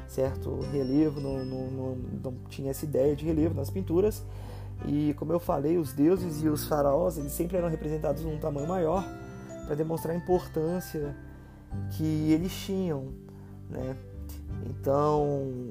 certo? 0.10 0.60
Relevo 0.72 1.22
não, 1.22 1.46
não, 1.46 1.68
não, 1.68 1.96
não 2.24 2.34
tinha 2.50 2.72
essa 2.72 2.84
ideia 2.84 3.16
de 3.16 3.24
relevo 3.24 3.54
nas 3.56 3.70
pinturas 3.70 4.24
e 4.86 5.14
como 5.16 5.32
eu 5.34 5.40
falei, 5.40 5.78
os 5.78 5.94
deuses 5.94 6.42
e 6.42 6.50
os 6.50 6.66
faraós 6.66 7.18
eles 7.18 7.32
sempre 7.32 7.58
eram 7.58 7.70
representados 7.70 8.24
num 8.24 8.38
tamanho 8.38 8.68
maior 8.68 9.06
para 9.66 9.76
demonstrar 9.76 10.16
a 10.16 10.18
importância 10.18 11.16
que 11.92 12.32
eles 12.32 12.52
tinham, 12.52 13.10
né? 13.70 13.96
Então, 14.66 15.22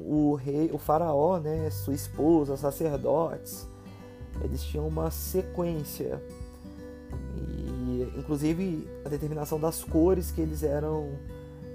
o 0.07 0.38
rei, 0.40 0.71
o 0.73 0.78
faraó, 0.78 1.38
né, 1.38 1.68
sua 1.71 1.95
esposa, 1.95 2.57
sacerdotes, 2.57 3.66
eles 4.42 4.62
tinham 4.62 4.87
uma 4.87 5.11
sequência 5.11 6.23
e 7.37 8.12
inclusive 8.16 8.88
a 9.04 9.09
determinação 9.09 9.59
das 9.59 9.83
cores 9.83 10.30
que 10.30 10.40
eles 10.40 10.62
eram 10.62 11.11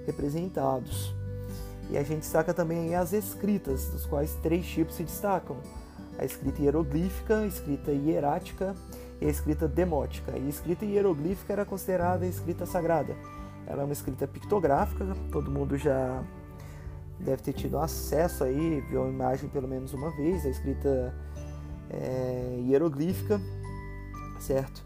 representados. 0.05 1.13
E 1.93 1.97
a 1.97 2.01
gente 2.01 2.25
saca 2.25 2.55
também 2.55 2.95
as 2.95 3.13
escritas, 3.13 3.87
dos 3.89 4.03
quais 4.07 4.33
três 4.41 4.65
tipos 4.65 4.95
se 4.95 5.03
destacam 5.03 5.57
a 6.17 6.25
escrita 6.25 6.59
hieroglífica, 6.59 7.37
a 7.37 7.45
escrita 7.45 7.91
hierática 7.91 8.75
e 9.21 9.27
a 9.27 9.29
escrita 9.29 9.67
demótica. 9.67 10.31
E 10.31 10.43
a 10.43 10.49
escrita 10.49 10.85
hieroglífica 10.85 11.53
era 11.53 11.63
considerada 11.63 12.25
a 12.25 12.27
escrita 12.27 12.65
sagrada. 12.65 13.15
Ela 13.67 13.83
é 13.83 13.85
uma 13.85 13.93
escrita 13.93 14.27
pictográfica, 14.27 15.05
todo 15.31 15.51
mundo 15.51 15.77
já 15.77 16.23
deve 17.19 17.43
ter 17.43 17.53
tido 17.53 17.77
acesso 17.77 18.43
aí, 18.43 18.81
viu 18.89 19.05
a 19.05 19.07
imagem 19.07 19.47
pelo 19.47 19.67
menos 19.67 19.93
uma 19.93 20.09
vez, 20.17 20.47
a 20.47 20.49
escrita 20.49 21.13
é, 21.91 22.59
hieroglífica, 22.69 23.39
certo? 24.39 24.83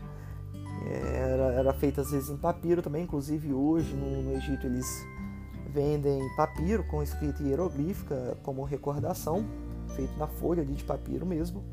Era, 1.13 1.53
era 1.53 1.73
feita 1.73 2.01
às 2.01 2.11
vezes 2.11 2.29
em 2.29 2.35
papiro 2.35 2.81
também, 2.81 3.03
inclusive 3.03 3.53
hoje 3.53 3.93
no, 3.93 4.23
no 4.23 4.33
Egito 4.33 4.67
eles 4.67 4.85
vendem 5.67 6.19
papiro 6.35 6.83
com 6.85 7.03
escrita 7.03 7.43
hieroglífica 7.43 8.37
como 8.43 8.63
recordação 8.63 9.45
feito 9.95 10.17
na 10.17 10.27
folha 10.27 10.63
de 10.63 10.83
papiro 10.83 11.25
mesmo. 11.25 11.63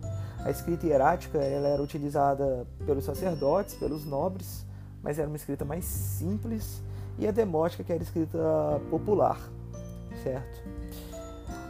A 0.44 0.50
escrita 0.50 0.86
hierática 0.86 1.38
ela 1.38 1.68
era 1.68 1.82
utilizada 1.82 2.66
pelos 2.84 3.04
sacerdotes, 3.04 3.74
pelos 3.74 4.04
nobres, 4.04 4.66
mas 5.02 5.18
era 5.18 5.28
uma 5.28 5.36
escrita 5.36 5.64
mais 5.64 5.84
simples, 5.84 6.82
e 7.18 7.26
a 7.26 7.30
demótica 7.30 7.84
que 7.84 7.92
era 7.92 8.02
escrita 8.02 8.38
popular, 8.90 9.38
certo? 10.22 10.62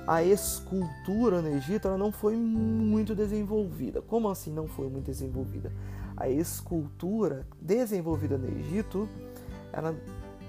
A 0.06 0.22
escultura 0.22 1.40
no 1.40 1.48
Egito 1.48 1.88
ela 1.88 1.96
não 1.96 2.12
foi 2.12 2.36
muito 2.36 3.14
desenvolvida. 3.14 4.02
Como 4.02 4.28
assim 4.28 4.52
não 4.52 4.66
foi 4.66 4.88
muito 4.88 5.06
desenvolvida? 5.06 5.72
A 6.16 6.28
escultura 6.28 7.46
desenvolvida 7.60 8.36
no 8.36 8.46
Egito, 8.58 9.08
ela 9.72 9.94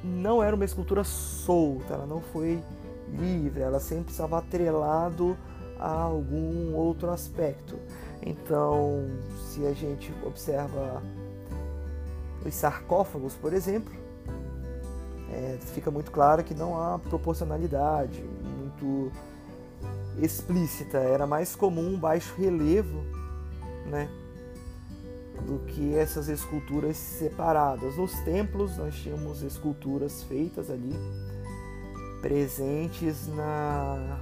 não 0.05 0.41
era 0.43 0.55
uma 0.55 0.65
escultura 0.65 1.03
solta, 1.03 1.95
ela 1.95 2.05
não 2.05 2.21
foi 2.21 2.61
livre, 3.09 3.61
ela 3.61 3.79
sempre 3.79 4.11
estava 4.11 4.37
atrelado 4.37 5.35
a 5.79 5.89
algum 5.89 6.73
outro 6.73 7.09
aspecto. 7.09 7.75
Então, 8.21 9.05
se 9.47 9.65
a 9.65 9.73
gente 9.73 10.13
observa 10.23 11.01
os 12.45 12.53
sarcófagos, 12.53 13.33
por 13.35 13.53
exemplo, 13.53 13.93
é, 15.31 15.57
fica 15.73 15.89
muito 15.89 16.11
claro 16.11 16.43
que 16.43 16.53
não 16.53 16.79
há 16.79 16.99
proporcionalidade 16.99 18.23
muito 18.57 19.11
explícita. 20.21 20.97
Era 20.97 21.25
mais 21.27 21.55
comum 21.55 21.93
um 21.95 21.99
baixo 21.99 22.33
relevo, 22.37 23.03
né, 23.87 24.09
do 25.43 25.59
que 25.65 25.95
essas 25.95 26.27
esculturas 26.27 26.97
separadas. 26.97 27.97
Nos 27.97 28.13
templos 28.19 28.77
nós 28.77 28.95
tínhamos 28.95 29.41
esculturas 29.41 30.23
feitas 30.23 30.69
ali 30.69 30.93
presentes 32.21 33.27
na 33.27 34.19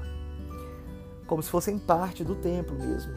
como 1.25 1.41
se 1.41 1.49
fossem 1.49 1.79
parte 1.79 2.23
do 2.23 2.35
templo 2.35 2.77
mesmo, 2.77 3.13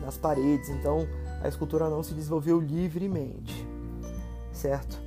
nas 0.00 0.16
paredes. 0.16 0.68
Então 0.68 1.08
a 1.42 1.48
escultura 1.48 1.88
não 1.88 2.02
se 2.02 2.14
desenvolveu 2.14 2.60
livremente, 2.60 3.66
certo? 4.52 5.00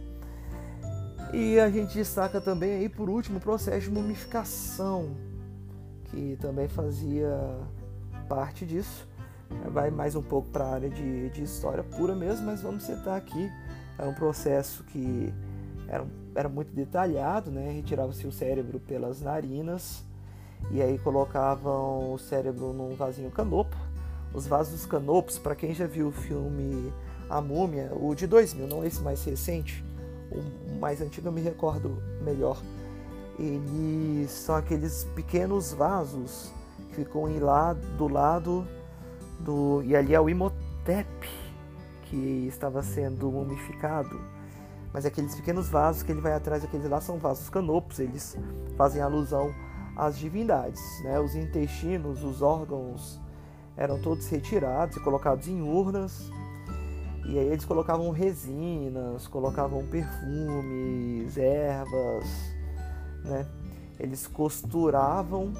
E 1.34 1.60
a 1.60 1.70
gente 1.70 1.94
destaca 1.96 2.40
também 2.40 2.76
aí 2.76 2.90
por 2.90 3.10
último 3.10 3.38
o 3.38 3.42
processo 3.42 3.82
de 3.82 3.92
mumificação, 3.92 5.16
que 6.06 6.38
também 6.42 6.68
fazia 6.68 7.38
parte 8.28 8.66
disso. 8.66 9.08
Vai 9.72 9.90
mais 9.90 10.16
um 10.16 10.22
pouco 10.22 10.50
para 10.50 10.64
a 10.66 10.74
área 10.74 10.90
de, 10.90 11.30
de 11.30 11.44
história 11.44 11.84
pura 11.84 12.16
mesmo, 12.16 12.46
mas 12.46 12.62
vamos 12.62 12.84
citar 12.84 13.18
aqui. 13.18 13.52
É 13.98 14.06
um 14.06 14.14
processo 14.14 14.84
que 14.86 15.34
era, 15.88 16.06
era 16.34 16.50
muito 16.50 16.74
detalhado, 16.74 17.52
né? 17.52 17.72
Retirava-se 17.72 18.26
o 18.26 18.32
cérebro 18.32 18.80
pelas 18.80 19.22
narinas 19.22 20.04
e 20.72 20.82
aí 20.82 20.98
colocavam 20.98 22.14
o 22.14 22.18
cérebro 22.18 22.74
num 22.74 22.96
vasinho 22.96 23.32
canopo. 23.32 23.76
Os 24.34 24.48
vasos 24.48 24.86
canopos, 24.86 25.38
para 25.38 25.56
quem 25.56 25.74
já 25.74 25.88
viu 25.88 26.08
o 26.08 26.12
filme 26.12 26.92
A 27.30 27.40
Múmia, 27.40 27.92
o 27.96 28.14
de 28.14 28.28
2000, 28.28 28.68
não 28.68 28.84
esse 28.84 29.02
mais 29.02 29.24
recente, 29.24 29.84
o 30.32 30.80
mais 30.80 31.02
antigo 31.02 31.28
eu 31.28 31.32
me 31.32 31.42
recordo 31.42 32.02
melhor. 32.22 32.62
Eles 33.40 34.32
são 34.32 34.56
aqueles 34.56 35.06
pequenos 35.16 35.74
vasos 35.74 36.52
que 36.90 36.96
ficam 36.96 37.26
lá 37.40 37.74
do 37.74 38.08
lado 38.08 38.68
do. 39.40 39.82
E 39.84 39.96
ali 39.96 40.14
é 40.14 40.20
o 40.20 40.30
Imhotep 40.30 41.08
que 42.04 42.48
estava 42.48 42.82
sendo 42.82 43.32
mumificado. 43.32 44.20
Mas 44.94 45.06
aqueles 45.06 45.36
pequenos 45.36 45.68
vasos 45.68 46.04
que 46.04 46.12
ele 46.12 46.22
vai 46.22 46.34
atrás, 46.34 46.64
aqueles 46.64 46.90
lá 46.90 47.02
são 47.02 47.18
vasos 47.18 47.50
canopos, 47.50 48.00
eles 48.00 48.38
fazem 48.78 49.02
alusão 49.02 49.54
às 49.96 50.18
divindades. 50.18 50.82
Né? 51.04 51.20
Os 51.20 51.36
intestinos, 51.36 52.24
os 52.24 52.42
órgãos 52.42 53.20
eram 53.76 54.00
todos 54.00 54.28
retirados 54.30 54.96
e 54.96 55.00
colocados 55.02 55.48
em 55.48 55.62
urnas. 55.62 56.32
E 57.26 57.40
aí 57.40 57.48
eles 57.48 57.66
colocavam 57.66 58.10
resinas, 58.12 59.28
colocavam 59.28 59.86
perfumes, 59.88 61.38
ervas, 61.38 62.26
né? 63.24 63.48
Eles 64.00 64.28
costuravam 64.28 65.54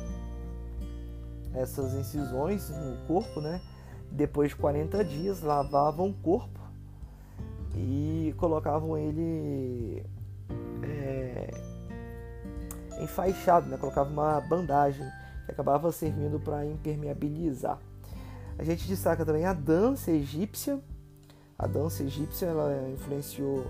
essas 1.56 1.94
incisões 1.94 2.70
no 2.70 2.98
corpo, 3.08 3.42
né? 3.42 3.62
Depois 4.12 4.50
de 4.50 4.56
40 4.56 5.04
dias, 5.04 5.42
lavavam 5.42 6.10
o 6.10 6.14
corpo 6.14 6.60
e 7.76 8.34
colocavam 8.38 8.98
ele 8.98 10.06
é, 10.84 11.50
enfaixado, 13.02 13.68
né? 13.68 13.78
Colocavam 13.78 14.14
uma 14.14 14.40
bandagem 14.42 15.06
que 15.46 15.52
acabava 15.52 15.92
servindo 15.92 16.40
para 16.40 16.66
impermeabilizar. 16.66 17.80
A 18.58 18.64
gente 18.64 18.88
destaca 18.88 19.26
também 19.26 19.46
a 19.46 19.54
dança 19.54 20.12
egípcia. 20.12 20.80
A 21.58 21.68
dança 21.68 22.04
egípcia 22.04 22.48
ela 22.48 22.90
influenciou 22.90 23.66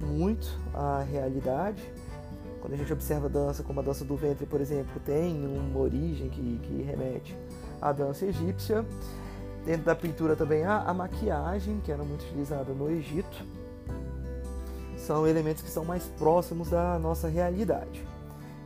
muito 0.00 0.46
a 0.74 1.02
realidade. 1.02 1.82
Quando 2.68 2.74
a 2.74 2.82
gente 2.82 2.92
observa 2.92 3.28
a 3.28 3.30
dança, 3.30 3.62
como 3.62 3.80
a 3.80 3.82
dança 3.82 4.04
do 4.04 4.14
ventre, 4.14 4.44
por 4.44 4.60
exemplo, 4.60 5.00
tem 5.00 5.34
uma 5.34 5.80
origem 5.80 6.28
que, 6.28 6.60
que 6.62 6.82
remete 6.82 7.34
à 7.80 7.92
dança 7.92 8.26
egípcia. 8.26 8.84
Dentro 9.64 9.84
da 9.84 9.94
pintura 9.94 10.36
também 10.36 10.64
a, 10.64 10.82
a 10.82 10.92
maquiagem, 10.92 11.80
que 11.80 11.90
era 11.90 12.04
muito 12.04 12.26
utilizada 12.26 12.74
no 12.74 12.90
Egito. 12.90 13.42
São 14.98 15.26
elementos 15.26 15.62
que 15.62 15.70
são 15.70 15.82
mais 15.82 16.04
próximos 16.18 16.68
da 16.68 16.98
nossa 16.98 17.26
realidade. 17.26 18.06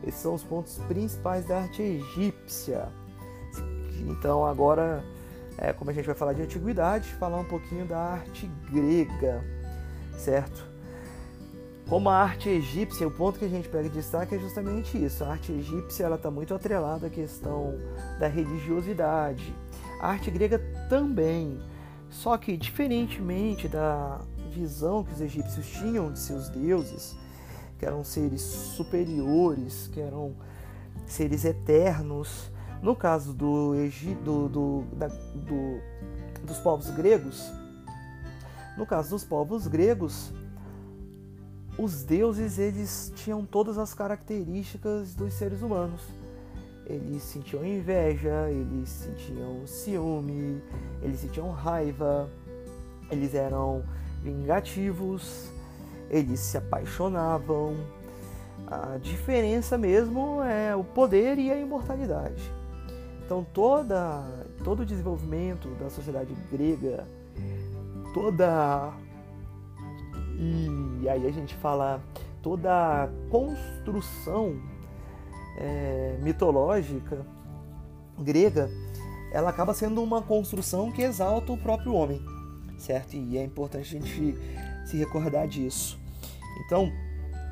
Esses 0.05 0.19
são 0.19 0.33
os 0.33 0.43
pontos 0.43 0.79
principais 0.79 1.45
da 1.45 1.59
arte 1.59 1.81
egípcia. 1.81 2.89
Então 4.01 4.45
agora, 4.45 5.01
é, 5.57 5.71
como 5.71 5.91
a 5.91 5.93
gente 5.93 6.05
vai 6.07 6.15
falar 6.15 6.33
de 6.33 6.41
antiguidade, 6.41 7.07
falar 7.13 7.37
um 7.37 7.45
pouquinho 7.45 7.85
da 7.85 7.99
arte 7.99 8.51
grega, 8.69 9.41
certo? 10.17 10.72
Como 11.89 12.09
a 12.09 12.15
arte 12.15 12.49
egípcia, 12.49 13.07
o 13.07 13.11
ponto 13.11 13.37
que 13.37 13.45
a 13.45 13.49
gente 13.49 13.67
pega 13.67 13.89
de 13.89 13.95
destaque 13.95 14.35
é 14.35 14.39
justamente 14.39 14.97
isso. 14.97 15.23
A 15.23 15.31
arte 15.31 15.51
egípcia 15.51 16.05
ela 16.05 16.15
está 16.15 16.31
muito 16.31 16.53
atrelada 16.53 17.07
à 17.07 17.09
questão 17.09 17.77
da 18.19 18.27
religiosidade. 18.27 19.53
A 19.99 20.09
arte 20.09 20.31
grega 20.31 20.59
também, 20.89 21.59
só 22.09 22.37
que 22.37 22.55
diferentemente 22.55 23.67
da 23.67 24.21
visão 24.49 25.03
que 25.03 25.11
os 25.11 25.21
egípcios 25.21 25.67
tinham 25.67 26.11
de 26.11 26.19
seus 26.19 26.47
deuses, 26.49 27.15
que 27.77 27.85
eram 27.85 28.03
seres 28.03 28.41
superiores, 28.41 29.89
que 29.91 29.99
eram 29.99 30.35
seres 31.05 31.43
eternos. 31.43 32.49
No 32.81 32.95
caso 32.95 33.33
do, 33.33 33.73
do, 34.23 34.49
do, 34.49 34.83
da, 34.93 35.07
do, 35.07 35.79
dos 36.45 36.59
povos 36.59 36.89
gregos, 36.89 37.51
no 38.77 38.85
caso 38.85 39.11
dos 39.11 39.23
povos 39.23 39.67
gregos, 39.67 40.33
os 41.77 42.03
deuses 42.03 42.59
eles 42.59 43.11
tinham 43.15 43.45
todas 43.45 43.77
as 43.77 43.93
características 43.93 45.15
dos 45.15 45.33
seres 45.33 45.61
humanos. 45.61 46.01
Eles 46.85 47.23
sentiam 47.23 47.65
inveja, 47.65 48.49
eles 48.49 48.89
sentiam 48.89 49.65
ciúme, 49.65 50.61
eles 51.01 51.19
sentiam 51.21 51.49
raiva, 51.51 52.29
eles 53.09 53.33
eram 53.33 53.83
vingativos, 54.21 55.49
eles 56.09 56.39
se 56.39 56.57
apaixonavam. 56.57 57.75
A 58.67 58.97
diferença 58.97 59.77
mesmo 59.77 60.41
é 60.43 60.75
o 60.75 60.83
poder 60.83 61.37
e 61.39 61.51
a 61.51 61.57
imortalidade. 61.57 62.43
Então 63.25 63.45
toda 63.53 64.23
todo 64.63 64.81
o 64.81 64.85
desenvolvimento 64.85 65.69
da 65.79 65.89
sociedade 65.89 66.35
grega, 66.51 67.07
toda 68.13 68.93
e 70.37 70.67
aí 71.09 71.27
a 71.27 71.31
gente 71.31 71.55
fala 71.55 72.01
toda 72.41 72.71
a 72.71 73.09
construção 73.29 74.59
é, 75.57 76.17
mitológica 76.21 77.25
grega, 78.19 78.69
ela 79.31 79.49
acaba 79.49 79.73
sendo 79.73 80.01
uma 80.03 80.21
construção 80.21 80.91
que 80.91 81.01
exalta 81.01 81.51
o 81.51 81.57
próprio 81.57 81.93
homem, 81.93 82.21
certo? 82.77 83.15
E 83.15 83.37
é 83.37 83.43
importante 83.43 83.95
a 83.95 83.99
gente 83.99 84.37
se 84.85 84.97
recordar 84.97 85.47
disso. 85.47 85.99
Então, 86.65 86.91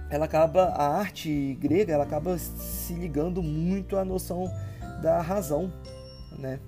ela 0.09 0.25
acaba 0.25 0.65
a 0.65 0.97
arte 0.97 1.57
grega, 1.59 1.93
ela 1.93 2.03
acaba 2.03 2.37
se 2.37 2.93
ligando 2.93 3.41
muito 3.41 3.97
à 3.97 4.05
noção 4.05 4.51
da 5.01 5.21
razão, 5.21 5.71
né? 6.37 6.59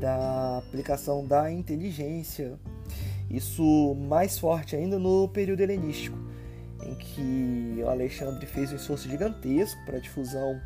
Da 0.00 0.58
aplicação 0.58 1.24
da 1.24 1.50
inteligência. 1.50 2.58
Isso 3.30 3.94
mais 4.08 4.38
forte 4.38 4.76
ainda 4.76 4.98
no 4.98 5.28
período 5.28 5.60
helenístico, 5.60 6.18
em 6.82 6.94
que 6.94 7.82
Alexandre 7.88 8.46
fez 8.46 8.72
um 8.72 8.76
esforço 8.76 9.08
gigantesco 9.08 9.80
para 9.84 9.96
a 9.96 10.00
difusão 10.00 10.60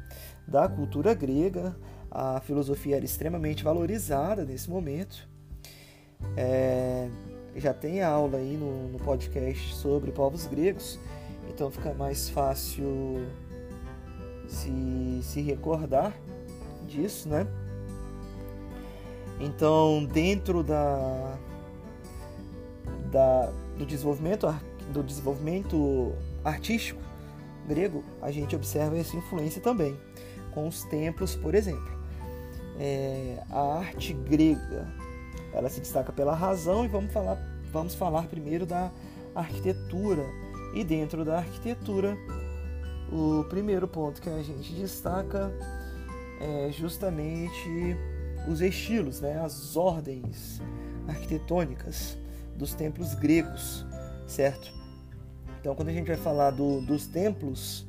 da 0.46 0.68
cultura 0.68 1.14
grega. 1.14 1.76
A 2.10 2.40
filosofia 2.40 2.96
era 2.96 3.04
extremamente 3.04 3.62
valorizada 3.62 4.44
nesse 4.44 4.68
momento. 4.68 5.28
É, 6.36 7.08
já 7.56 7.72
tem 7.72 8.02
aula 8.02 8.38
aí 8.38 8.56
no, 8.56 8.88
no 8.88 8.98
podcast 8.98 9.74
sobre 9.74 10.10
povos 10.10 10.46
gregos, 10.46 10.98
então 11.48 11.70
fica 11.70 11.92
mais 11.94 12.28
fácil 12.28 13.26
se, 14.48 15.20
se 15.22 15.40
recordar 15.40 16.14
disso, 16.86 17.28
né? 17.28 17.46
Então, 19.40 20.04
dentro 20.04 20.64
da, 20.64 21.38
da, 23.10 23.52
do 23.76 23.86
desenvolvimento 23.86 24.46
do 24.92 25.02
desenvolvimento 25.02 26.14
artístico 26.42 27.00
grego, 27.66 28.02
a 28.22 28.30
gente 28.30 28.56
observa 28.56 28.96
essa 28.96 29.16
influência 29.16 29.60
também 29.60 29.94
com 30.52 30.66
os 30.66 30.82
templos, 30.84 31.36
por 31.36 31.54
exemplo. 31.54 31.98
É, 32.80 33.42
a 33.50 33.78
arte 33.78 34.14
grega 34.14 34.86
ela 35.52 35.68
se 35.68 35.80
destaca 35.80 36.12
pela 36.12 36.34
razão 36.34 36.84
e 36.84 36.88
vamos 36.88 37.12
falar, 37.12 37.36
vamos 37.72 37.94
falar 37.94 38.26
primeiro 38.26 38.64
da 38.64 38.90
arquitetura. 39.34 40.24
E 40.74 40.84
dentro 40.84 41.24
da 41.24 41.38
arquitetura, 41.38 42.16
o 43.10 43.44
primeiro 43.44 43.88
ponto 43.88 44.20
que 44.20 44.28
a 44.28 44.42
gente 44.42 44.72
destaca 44.74 45.50
é 46.40 46.70
justamente 46.70 47.96
os 48.46 48.60
estilos, 48.60 49.20
né? 49.20 49.40
as 49.40 49.76
ordens 49.76 50.60
arquitetônicas 51.08 52.18
dos 52.58 52.74
templos 52.74 53.14
gregos, 53.14 53.86
certo? 54.26 54.72
Então, 55.60 55.74
quando 55.74 55.88
a 55.88 55.92
gente 55.92 56.08
vai 56.08 56.16
falar 56.16 56.50
do, 56.50 56.80
dos 56.80 57.06
templos, 57.06 57.86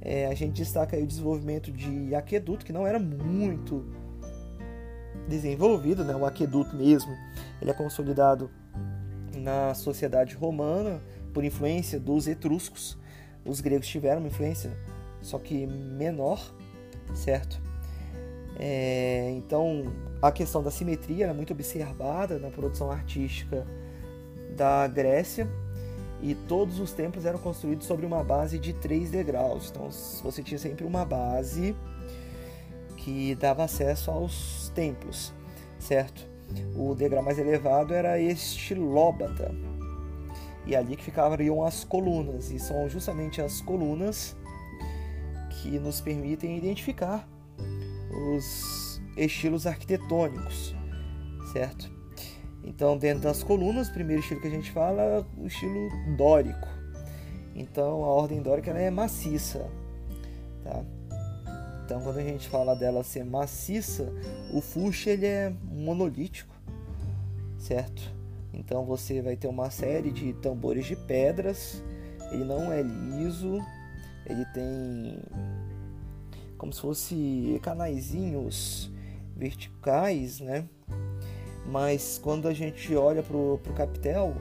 é, 0.00 0.26
a 0.26 0.34
gente 0.34 0.56
destaca 0.56 0.96
o 0.96 1.06
desenvolvimento 1.06 1.70
de 1.70 2.14
aqueduto, 2.14 2.64
que 2.64 2.72
não 2.72 2.86
era 2.86 2.98
muito 2.98 3.84
desenvolvido, 5.28 6.04
né? 6.04 6.16
o 6.16 6.24
aqueduto 6.24 6.74
mesmo, 6.74 7.14
ele 7.60 7.70
é 7.70 7.74
consolidado 7.74 8.50
na 9.36 9.74
sociedade 9.74 10.34
romana 10.34 11.02
por 11.34 11.44
influência 11.44 12.00
dos 12.00 12.26
etruscos. 12.26 12.98
Os 13.44 13.60
gregos 13.60 13.86
tiveram 13.86 14.20
uma 14.20 14.28
influência 14.28 14.76
só 15.20 15.38
que 15.38 15.66
menor, 15.66 16.40
certo? 17.14 17.60
É, 18.58 19.30
então 19.36 19.84
a 20.20 20.32
questão 20.32 20.62
da 20.62 20.70
simetria 20.70 21.24
era 21.26 21.34
muito 21.34 21.52
observada 21.52 22.38
na 22.38 22.50
produção 22.50 22.90
artística 22.90 23.66
da 24.58 24.86
Grécia 24.88 25.48
e 26.20 26.34
todos 26.34 26.80
os 26.80 26.92
templos 26.92 27.24
eram 27.24 27.38
construídos 27.38 27.86
sobre 27.86 28.04
uma 28.04 28.24
base 28.24 28.58
de 28.58 28.72
três 28.72 29.10
degraus. 29.10 29.70
Então 29.70 29.88
você 30.22 30.42
tinha 30.42 30.58
sempre 30.58 30.84
uma 30.84 31.04
base 31.04 31.74
que 32.96 33.36
dava 33.36 33.64
acesso 33.64 34.10
aos 34.10 34.70
templos, 34.74 35.32
certo? 35.78 36.26
O 36.76 36.94
degrau 36.94 37.22
mais 37.22 37.38
elevado 37.38 37.94
era 37.94 38.20
este 38.20 38.74
lóbata. 38.74 39.54
E 40.66 40.74
ali 40.76 40.96
que 40.96 41.04
ficariam 41.04 41.64
as 41.64 41.84
colunas, 41.84 42.50
e 42.50 42.58
são 42.58 42.88
justamente 42.90 43.40
as 43.40 43.60
colunas 43.60 44.36
que 45.50 45.78
nos 45.78 46.00
permitem 46.00 46.58
identificar 46.58 47.26
os 48.34 49.00
estilos 49.16 49.66
arquitetônicos, 49.66 50.74
certo? 51.52 51.97
Então, 52.68 52.98
dentro 52.98 53.22
das 53.22 53.42
colunas, 53.42 53.88
o 53.88 53.92
primeiro 53.94 54.20
estilo 54.20 54.42
que 54.42 54.46
a 54.46 54.50
gente 54.50 54.70
fala 54.70 55.00
é 55.00 55.24
o 55.38 55.46
estilo 55.46 55.88
dórico. 56.18 56.68
Então, 57.54 58.04
a 58.04 58.08
ordem 58.08 58.42
dórica 58.42 58.70
é 58.72 58.90
maciça, 58.90 59.66
tá? 60.62 60.84
Então, 61.82 62.02
quando 62.02 62.18
a 62.18 62.22
gente 62.22 62.46
fala 62.46 62.76
dela 62.76 63.02
ser 63.02 63.24
maciça, 63.24 64.12
o 64.52 64.60
fuste 64.60 65.08
ele 65.08 65.24
é 65.24 65.50
monolítico, 65.64 66.54
certo? 67.58 68.02
Então, 68.52 68.84
você 68.84 69.22
vai 69.22 69.34
ter 69.34 69.48
uma 69.48 69.70
série 69.70 70.10
de 70.10 70.34
tambores 70.34 70.84
de 70.84 70.94
pedras. 70.94 71.82
Ele 72.30 72.44
não 72.44 72.70
é 72.70 72.82
liso, 72.82 73.64
ele 74.26 74.44
tem 74.52 75.18
como 76.58 76.70
se 76.70 76.82
fosse 76.82 77.58
canaizinhos 77.62 78.92
verticais, 79.34 80.40
né? 80.40 80.68
Mas 81.68 82.18
quando 82.22 82.48
a 82.48 82.54
gente 82.54 82.94
olha 82.96 83.22
pro, 83.22 83.60
pro 83.62 83.72
capitel, 83.74 84.34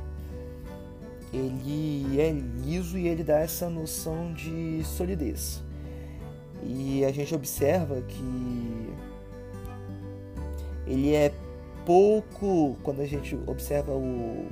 ele 1.33 2.19
é 2.19 2.31
liso 2.31 2.97
e 2.97 3.07
ele 3.07 3.23
dá 3.23 3.39
essa 3.39 3.69
noção 3.69 4.33
de 4.33 4.81
solidez. 4.83 5.61
E 6.63 7.03
a 7.05 7.11
gente 7.11 7.35
observa 7.35 8.01
que 8.01 8.93
ele 10.87 11.13
é 11.13 11.33
pouco 11.85 12.77
quando 12.83 13.01
a 13.01 13.05
gente 13.05 13.37
observa 13.45 13.91
o 13.91 14.47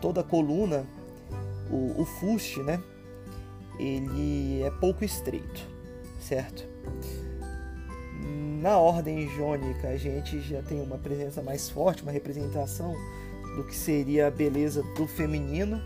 toda 0.00 0.22
a 0.22 0.24
coluna, 0.24 0.86
o, 1.70 2.00
o 2.00 2.04
fuste, 2.06 2.62
né? 2.62 2.82
ele 3.80 4.62
é 4.62 4.70
pouco 4.70 5.04
estreito, 5.04 5.66
certo? 6.20 6.68
Na 8.60 8.76
ordem 8.76 9.26
jônica, 9.26 9.88
a 9.88 9.96
gente 9.96 10.38
já 10.42 10.60
tem 10.60 10.82
uma 10.82 10.98
presença 10.98 11.40
mais 11.40 11.70
forte, 11.70 12.02
uma 12.02 12.12
representação 12.12 12.94
do 13.56 13.64
que 13.64 13.74
seria 13.74 14.26
a 14.26 14.30
beleza 14.30 14.82
do 14.94 15.06
feminino. 15.06 15.80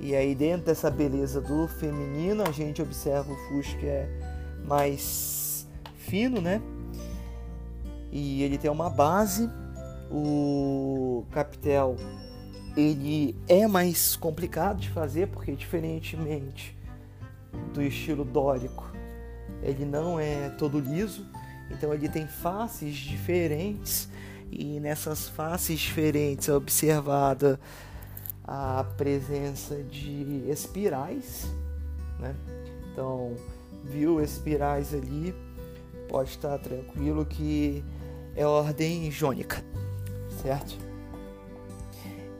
E 0.00 0.16
aí, 0.16 0.34
dentro 0.34 0.66
dessa 0.66 0.90
beleza 0.90 1.40
do 1.40 1.68
feminino, 1.68 2.42
a 2.42 2.50
gente 2.50 2.82
observa 2.82 3.32
o 3.32 3.36
fusto 3.48 3.78
que 3.78 3.86
é 3.86 4.08
mais 4.66 5.64
fino, 5.96 6.40
né? 6.40 6.60
E 8.10 8.42
ele 8.42 8.58
tem 8.58 8.68
uma 8.68 8.90
base. 8.90 9.48
O 10.10 11.24
capitel 11.30 11.94
ele 12.76 13.36
é 13.46 13.68
mais 13.68 14.16
complicado 14.16 14.80
de 14.80 14.90
fazer 14.90 15.28
porque 15.28 15.52
diferentemente 15.52 16.76
do 17.72 17.80
estilo 17.80 18.24
dórico, 18.24 18.92
ele 19.62 19.84
não 19.84 20.18
é 20.18 20.50
todo 20.50 20.80
liso, 20.80 21.24
então 21.70 21.92
ele 21.92 22.08
tem 22.08 22.26
faces 22.26 22.94
diferentes 22.94 24.08
e 24.50 24.78
nessas 24.80 25.28
faces 25.28 25.80
diferentes 25.80 26.48
é 26.48 26.54
observada 26.54 27.58
a 28.44 28.84
presença 28.96 29.82
de 29.82 30.44
espirais, 30.48 31.46
né? 32.20 32.34
Então, 32.92 33.34
viu 33.82 34.20
espirais 34.20 34.94
ali, 34.94 35.34
pode 36.08 36.30
estar 36.30 36.58
tranquilo 36.58 37.24
que 37.24 37.82
é 38.36 38.46
ordem 38.46 39.10
jônica, 39.10 39.64
certo? 40.42 40.76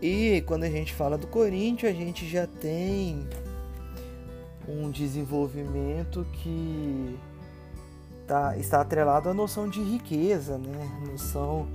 E 0.01 0.43
quando 0.43 0.65
a 0.65 0.71
gente 0.71 0.93
fala 0.93 1.17
do 1.17 1.27
Corinthians, 1.27 1.91
a 1.91 1.99
gente 1.99 2.29
já 2.29 2.47
tem 2.47 3.27
um 4.69 4.91
desenvolvimento 4.91 6.27
que 6.33 7.19
tá, 8.27 8.57
está 8.57 8.81
atrelado 8.81 9.29
à 9.29 9.35
noção 9.35 9.69
de 9.69 9.83
riqueza, 9.83 10.59
né? 10.59 11.09
noção 11.11 11.67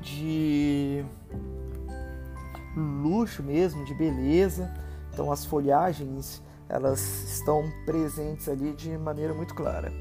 de 0.00 1.04
luxo 2.76 3.42
mesmo, 3.42 3.84
de 3.84 3.94
beleza. 3.94 4.72
Então 5.12 5.32
as 5.32 5.44
folhagens 5.44 6.42
elas 6.68 7.00
estão 7.00 7.64
presentes 7.86 8.48
ali 8.48 8.72
de 8.74 8.96
maneira 8.98 9.32
muito 9.32 9.54
clara. 9.54 9.92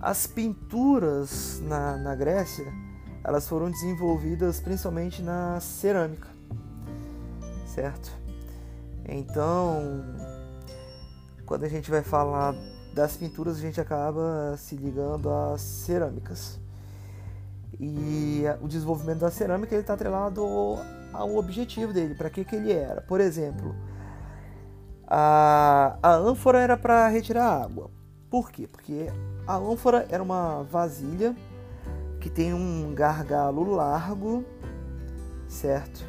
As 0.00 0.26
pinturas 0.26 1.60
na, 1.60 1.96
na 1.96 2.14
Grécia 2.14 2.72
elas 3.24 3.48
foram 3.48 3.70
desenvolvidas 3.70 4.60
principalmente 4.60 5.20
na 5.20 5.60
cerâmica, 5.60 6.28
certo? 7.66 8.10
Então, 9.06 10.04
quando 11.44 11.64
a 11.64 11.68
gente 11.68 11.90
vai 11.90 12.02
falar 12.02 12.54
das 12.92 13.16
pinturas, 13.16 13.56
a 13.56 13.60
gente 13.60 13.80
acaba 13.80 14.54
se 14.56 14.76
ligando 14.76 15.30
às 15.30 15.60
cerâmicas. 15.60 16.58
E 17.80 18.42
o 18.60 18.66
desenvolvimento 18.66 19.20
da 19.20 19.30
cerâmica 19.30 19.76
está 19.76 19.94
atrelado 19.94 20.42
ao 21.12 21.36
objetivo 21.36 21.92
dele, 21.92 22.14
para 22.14 22.28
que, 22.28 22.44
que 22.44 22.56
ele 22.56 22.72
era. 22.72 23.00
Por 23.00 23.20
exemplo, 23.20 23.74
a, 25.06 25.96
a 26.02 26.14
ânfora 26.14 26.58
era 26.60 26.76
para 26.76 27.08
retirar 27.08 27.62
água. 27.62 27.90
Por 28.28 28.50
quê? 28.50 28.66
Porque 28.66 29.06
a 29.46 29.56
ânfora 29.56 30.06
era 30.10 30.22
uma 30.22 30.62
vasilha 30.64 31.34
que 32.20 32.28
tem 32.28 32.52
um 32.52 32.92
gargalo 32.94 33.64
largo, 33.74 34.44
certo? 35.46 36.04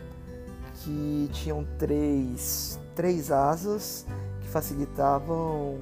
Que 0.76 1.30
tinham 1.32 1.66
três, 1.78 2.80
três 2.96 3.32
asas 3.32 4.06
que 4.42 4.48
facilitavam 4.48 5.78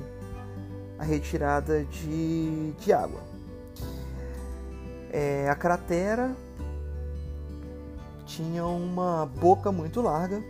a 0.98 1.04
retirada 1.04 1.84
de, 1.86 2.72
de 2.74 2.94
água. 2.94 3.22
É, 5.12 5.50
a 5.50 5.56
cratera 5.56 6.36
tinha 8.26 8.66
uma 8.66 9.26
boca 9.26 9.72
muito 9.72 10.02
larga, 10.02 10.44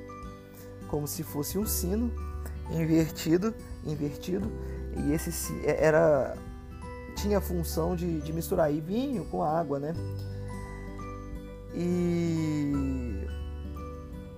como 0.90 1.08
se 1.08 1.24
fosse 1.24 1.58
um 1.58 1.66
sino 1.66 2.12
invertido, 2.72 3.54
invertido, 3.86 4.52
e 4.96 5.14
esse 5.14 5.32
era 5.66 6.36
tinha 7.16 7.40
a 7.40 7.42
função 7.42 7.96
de, 7.96 8.20
de 8.22 8.32
misturar 8.32 8.72
vinho 8.72 9.26
com 9.26 9.44
água, 9.44 9.80
né? 9.80 9.94
E 11.74 13.28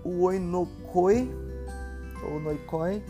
o 0.04 0.24
oinokoi, 0.24 1.30
ou 2.24 2.40
noikoi, 2.40 3.04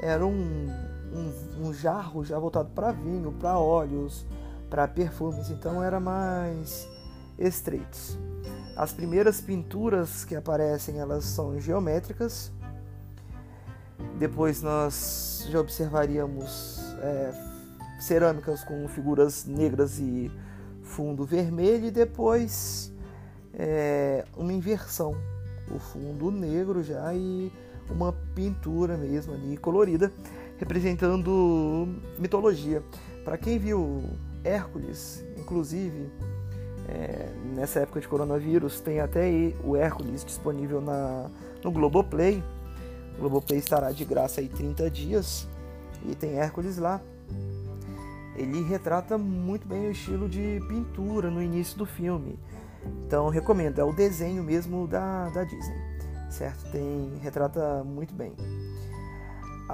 era 0.00 0.24
um, 0.24 0.68
um, 1.12 1.68
um 1.68 1.72
jarro 1.72 2.24
já 2.24 2.38
voltado 2.38 2.70
para 2.70 2.92
vinho, 2.92 3.32
para 3.32 3.58
óleos, 3.58 4.26
para 4.70 4.88
perfumes, 4.88 5.50
então 5.50 5.82
era 5.82 6.00
mais 6.00 6.88
estreitos. 7.38 8.18
As 8.76 8.92
primeiras 8.92 9.40
pinturas 9.40 10.24
que 10.24 10.34
aparecem, 10.34 10.98
elas 10.98 11.24
são 11.24 11.60
geométricas. 11.60 12.50
Depois 14.18 14.62
nós 14.62 15.46
já 15.50 15.60
observaríamos 15.60 16.80
é, 17.02 17.32
cerâmicas 18.00 18.64
com 18.64 18.88
figuras 18.88 19.44
negras 19.44 19.98
e 19.98 20.30
fundo 20.82 21.24
vermelho 21.24 21.86
e 21.86 21.90
depois 21.90 22.92
é, 23.54 24.24
uma 24.36 24.52
inversão, 24.52 25.14
o 25.70 25.78
fundo 25.78 26.30
negro 26.30 26.82
já 26.82 27.14
e 27.14 27.52
uma 27.90 28.12
pintura 28.34 28.96
mesmo 28.96 29.34
ali 29.34 29.56
colorida 29.56 30.10
representando 30.62 31.88
mitologia. 32.18 32.84
Para 33.24 33.36
quem 33.36 33.58
viu 33.58 34.04
Hércules, 34.44 35.24
inclusive 35.36 36.08
é, 36.88 37.28
nessa 37.54 37.80
época 37.80 38.00
de 38.00 38.06
coronavírus 38.06 38.80
tem 38.80 39.00
até 39.00 39.28
o 39.64 39.74
Hércules 39.74 40.24
disponível 40.24 40.80
na, 40.80 41.28
no 41.64 41.72
Globoplay. 41.72 42.40
O 43.16 43.20
Globoplay 43.20 43.58
estará 43.58 43.90
de 43.90 44.04
graça 44.04 44.40
aí 44.40 44.48
30 44.48 44.88
dias 44.88 45.48
e 46.08 46.14
tem 46.14 46.38
Hércules 46.38 46.78
lá 46.78 47.00
ele 48.36 48.62
retrata 48.62 49.18
muito 49.18 49.66
bem 49.66 49.88
o 49.88 49.90
estilo 49.90 50.28
de 50.28 50.60
pintura 50.68 51.30
no 51.30 51.42
início 51.42 51.76
do 51.76 51.84
filme. 51.84 52.38
Então 53.04 53.28
recomendo, 53.28 53.80
é 53.80 53.84
o 53.84 53.92
desenho 53.92 54.42
mesmo 54.42 54.86
da, 54.86 55.28
da 55.30 55.44
Disney, 55.44 55.76
certo? 56.30 56.70
Tem 56.70 57.18
retrata 57.20 57.84
muito 57.84 58.14
bem. 58.14 58.32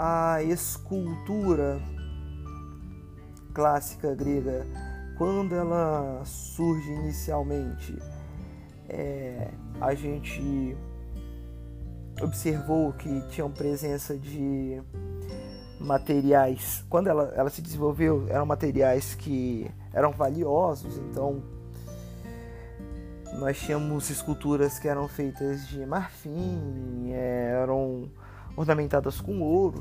A 0.01 0.41
escultura 0.45 1.83
clássica 3.53 4.15
grega, 4.15 4.65
quando 5.17 5.57
ela 5.57 6.23
surge 6.25 6.89
inicialmente, 6.93 7.99
é, 8.89 9.51
a 9.81 9.93
gente 9.97 10.77
observou 12.23 12.93
que 12.93 13.23
tinham 13.23 13.51
presença 13.51 14.17
de 14.17 14.81
materiais. 15.81 16.85
Quando 16.89 17.09
ela, 17.09 17.33
ela 17.35 17.51
se 17.51 17.61
desenvolveu, 17.61 18.29
eram 18.29 18.47
materiais 18.47 19.17
que 19.17 19.69
eram 19.93 20.13
valiosos, 20.13 20.97
então 20.97 21.43
nós 23.41 23.59
tínhamos 23.59 24.11
esculturas 24.11 24.79
que 24.79 24.87
eram 24.87 25.09
feitas 25.09 25.67
de 25.67 25.85
marfim, 25.85 27.11
eram 27.11 28.09
ornamentadas 28.59 29.21
com 29.21 29.41
ouro 29.41 29.79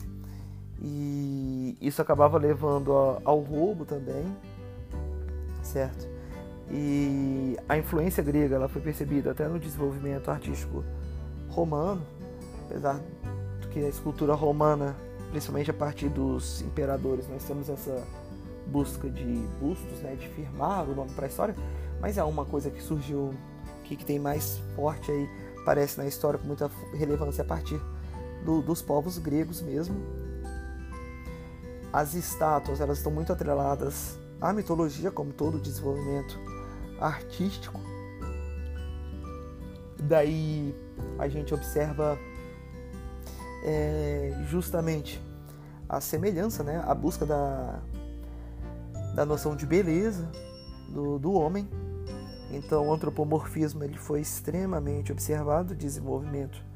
e 0.80 1.76
isso 1.82 2.00
acabava 2.00 2.38
levando 2.38 2.94
ao 3.26 3.40
roubo 3.40 3.86
também, 3.86 4.24
certo? 5.64 6.08
E 6.70 7.58
a 7.68 7.76
influência 7.76 8.22
grega 8.22 8.56
ela 8.56 8.70
foi 8.70 8.82
percebida 8.82 9.32
até 9.32 9.48
no 9.48 9.58
desenvolvimento 9.58 10.30
artístico 10.30 10.84
romano, 11.50 12.06
apesar 12.66 13.02
de 13.62 13.68
que 13.70 13.80
a 13.80 13.90
escultura 13.90 14.36
romana, 14.36 14.96
principalmente 15.32 15.72
a 15.72 15.74
partir 15.74 16.10
dos 16.10 16.62
imperadores, 16.62 17.28
nós 17.28 17.44
temos 17.44 17.70
essa 17.70 18.06
busca 18.68 19.10
de 19.10 19.42
bustos, 19.60 20.00
né, 20.02 20.16
de 20.16 20.28
firmar 20.28 20.88
o 20.88 20.94
nome 20.94 21.12
para 21.14 21.26
a 21.26 21.30
história, 21.30 21.56
mas 22.00 22.18
é 22.18 22.24
uma 22.24 22.46
coisa 22.46 22.70
que 22.70 22.84
surgiu 22.84 23.34
que, 23.86 23.96
que 23.96 24.06
tem 24.06 24.20
mais 24.20 24.60
forte 24.76 25.10
aí, 25.10 25.28
parece 25.66 25.98
na 25.98 26.06
história 26.06 26.38
com 26.38 26.46
muita 26.46 26.70
relevância 26.94 27.44
a 27.44 27.48
partir 27.48 27.82
do, 28.48 28.62
dos 28.62 28.82
povos 28.82 29.18
gregos 29.18 29.62
mesmo. 29.62 29.98
As 31.92 32.14
estátuas 32.14 32.80
elas 32.80 33.00
estão 33.00 33.12
muito 33.12 33.34
atreladas 33.34 34.18
à 34.40 34.54
mitologia, 34.54 35.12
como 35.12 35.34
todo 35.34 35.60
desenvolvimento 35.60 36.40
artístico. 36.98 37.78
Daí 40.00 40.74
a 41.20 41.28
gente 41.28 41.54
observa 41.54 42.18
é, 43.66 44.34
justamente 44.48 45.22
a 45.90 46.00
semelhança, 46.00 46.64
né? 46.64 46.82
a 46.88 46.96
busca 46.96 47.26
da, 47.26 47.82
da 49.14 49.26
noção 49.26 49.58
de 49.58 49.66
beleza 49.66 50.32
do, 50.88 51.20
do 51.20 51.34
homem. 51.34 51.68
Então 52.50 52.88
o 52.88 52.94
antropomorfismo 52.94 53.84
ele 53.84 53.98
foi 53.98 54.22
extremamente 54.22 55.12
observado, 55.12 55.76
desenvolvimento 55.76 56.67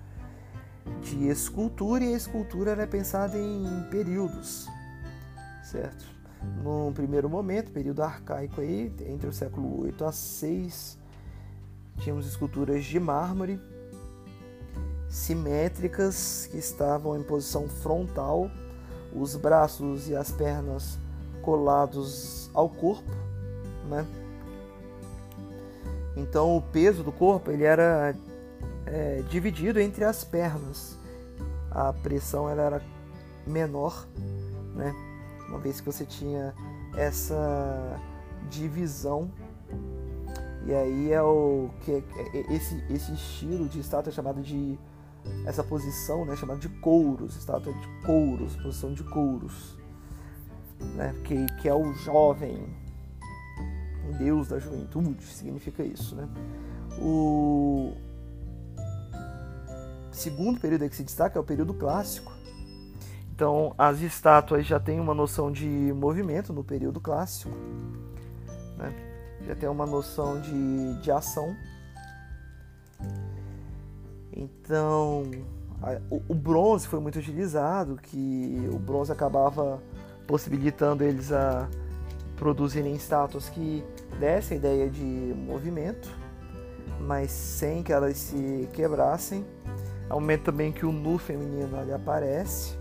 de 1.02 1.28
escultura 1.28 2.04
e 2.04 2.13
a 2.13 2.17
escultura 2.17 2.72
é 2.72 2.86
pensada 2.86 3.38
em 3.38 3.65
períodos, 3.89 4.67
certo? 5.63 6.06
Num 6.63 6.91
primeiro 6.91 7.30
momento, 7.30 7.72
período 7.72 8.02
arcaico 8.02 8.62
aí, 8.62 8.94
entre 9.06 9.28
o 9.28 9.34
século 9.34 9.82
8 9.82 10.06
a 10.06 10.12
6, 10.12 10.98
tínhamos 12.00 12.28
esculturas 12.28 12.84
de 12.84 13.00
mármore 13.00 13.60
simétricas 15.08 16.48
que 16.50 16.58
estavam 16.58 17.17
em 17.17 17.24
posição 17.24 17.67
frontal, 17.67 18.50
os 19.13 19.36
braços 19.36 20.08
e 20.08 20.15
as 20.15 20.32
pernas 20.32 20.98
colados 21.41 22.50
ao 22.54 22.70
corpo, 22.70 23.12
né? 23.89 24.06
Então 26.15 26.56
o 26.56 26.62
peso 26.62 27.04
do 27.04 27.12
corpo 27.12 27.52
ele 27.52 27.63
era 27.63 28.15
é, 28.86 29.24
dividido 29.30 29.80
entre 29.80 30.04
as 30.04 30.24
pernas. 30.24 30.98
A 31.70 31.94
pressão 31.94 32.50
ela 32.50 32.62
era 32.62 32.82
menor, 33.48 34.08
né? 34.76 34.94
Uma 35.48 35.60
vez 35.60 35.80
que 35.80 35.86
você 35.86 36.06
tinha 36.06 36.54
essa 36.96 38.00
divisão. 38.50 39.32
E 40.65 40.74
aí 40.74 41.12
é 41.12 41.22
o 41.22 41.70
que 41.82 41.91
é, 41.91 42.04
é, 42.34 42.54
esse 42.54 42.84
esse 42.89 43.13
estilo 43.13 43.67
de 43.67 43.80
estátua 43.80 44.12
é 44.12 44.13
chamado 44.13 44.41
de 44.41 44.78
essa 45.46 45.63
posição, 45.63 46.26
né, 46.26 46.36
chamada 46.36 46.60
de 46.60 46.70
couros, 46.70 47.36
estátua 47.36 47.74
de 47.74 48.06
couros, 48.06 48.56
posição 48.56 48.94
de 48.94 49.04
couros, 49.04 49.78
né, 50.96 51.15
que, 51.24 51.46
que 51.62 51.70
é 51.70 51.74
o 51.74 51.94
jovem, 51.94 52.67
deus 54.17 54.48
da 54.48 54.60
juventude, 54.60 55.24
significa 55.26 55.84
isso, 55.84 56.15
né? 56.15 56.28
O 57.00 57.96
segundo 60.12 60.60
período 60.60 60.88
que 60.89 60.95
se 60.95 61.04
destaca 61.04 61.38
é 61.38 61.41
o 61.41 61.43
período 61.43 61.74
clássico. 61.74 62.32
Então, 63.34 63.74
as 63.78 64.02
estátuas 64.02 64.65
já 64.65 64.80
têm 64.80 65.00
uma 65.00 65.15
noção 65.15 65.52
de 65.52 65.65
movimento 65.65 66.54
no 66.54 66.63
período 66.63 67.00
clássico, 67.00 67.50
né? 68.78 68.93
já 69.47 69.56
tem 69.56 69.67
uma 69.67 69.86
noção 69.86 70.39
de, 70.39 71.02
de 71.02 71.12
ação. 71.12 71.56
Então, 74.32 75.24
a, 75.82 76.00
o, 76.10 76.21
o, 76.30 76.36
bronze 76.36 76.88
foi 76.88 77.00
muito 77.00 77.17
utilizado, 77.17 77.95
que 77.95 78.69
o 78.71 78.78
bronze 78.78 79.12
acabava 79.12 79.82
possibilitando 80.28 81.04
eles 81.04 81.32
a 81.32 81.67
produzirem 82.36 82.93
estátuas 82.93 83.50
que 83.50 83.84
dessem 84.19 84.58
a 84.58 84.60
ideia 84.60 84.89
de 84.89 85.04
movimento, 85.04 86.10
mas 87.00 87.32
sem 87.32 87.82
que 87.82 87.91
elas 87.91 88.17
se 88.17 88.69
quebrassem 88.74 89.43
o 90.13 90.19
momento 90.19 90.43
também 90.43 90.71
que 90.71 90.86
o 90.86 90.91
nu 90.91 91.17
feminino 91.17 91.78
ali 91.80 91.93
aparece, 91.93 92.76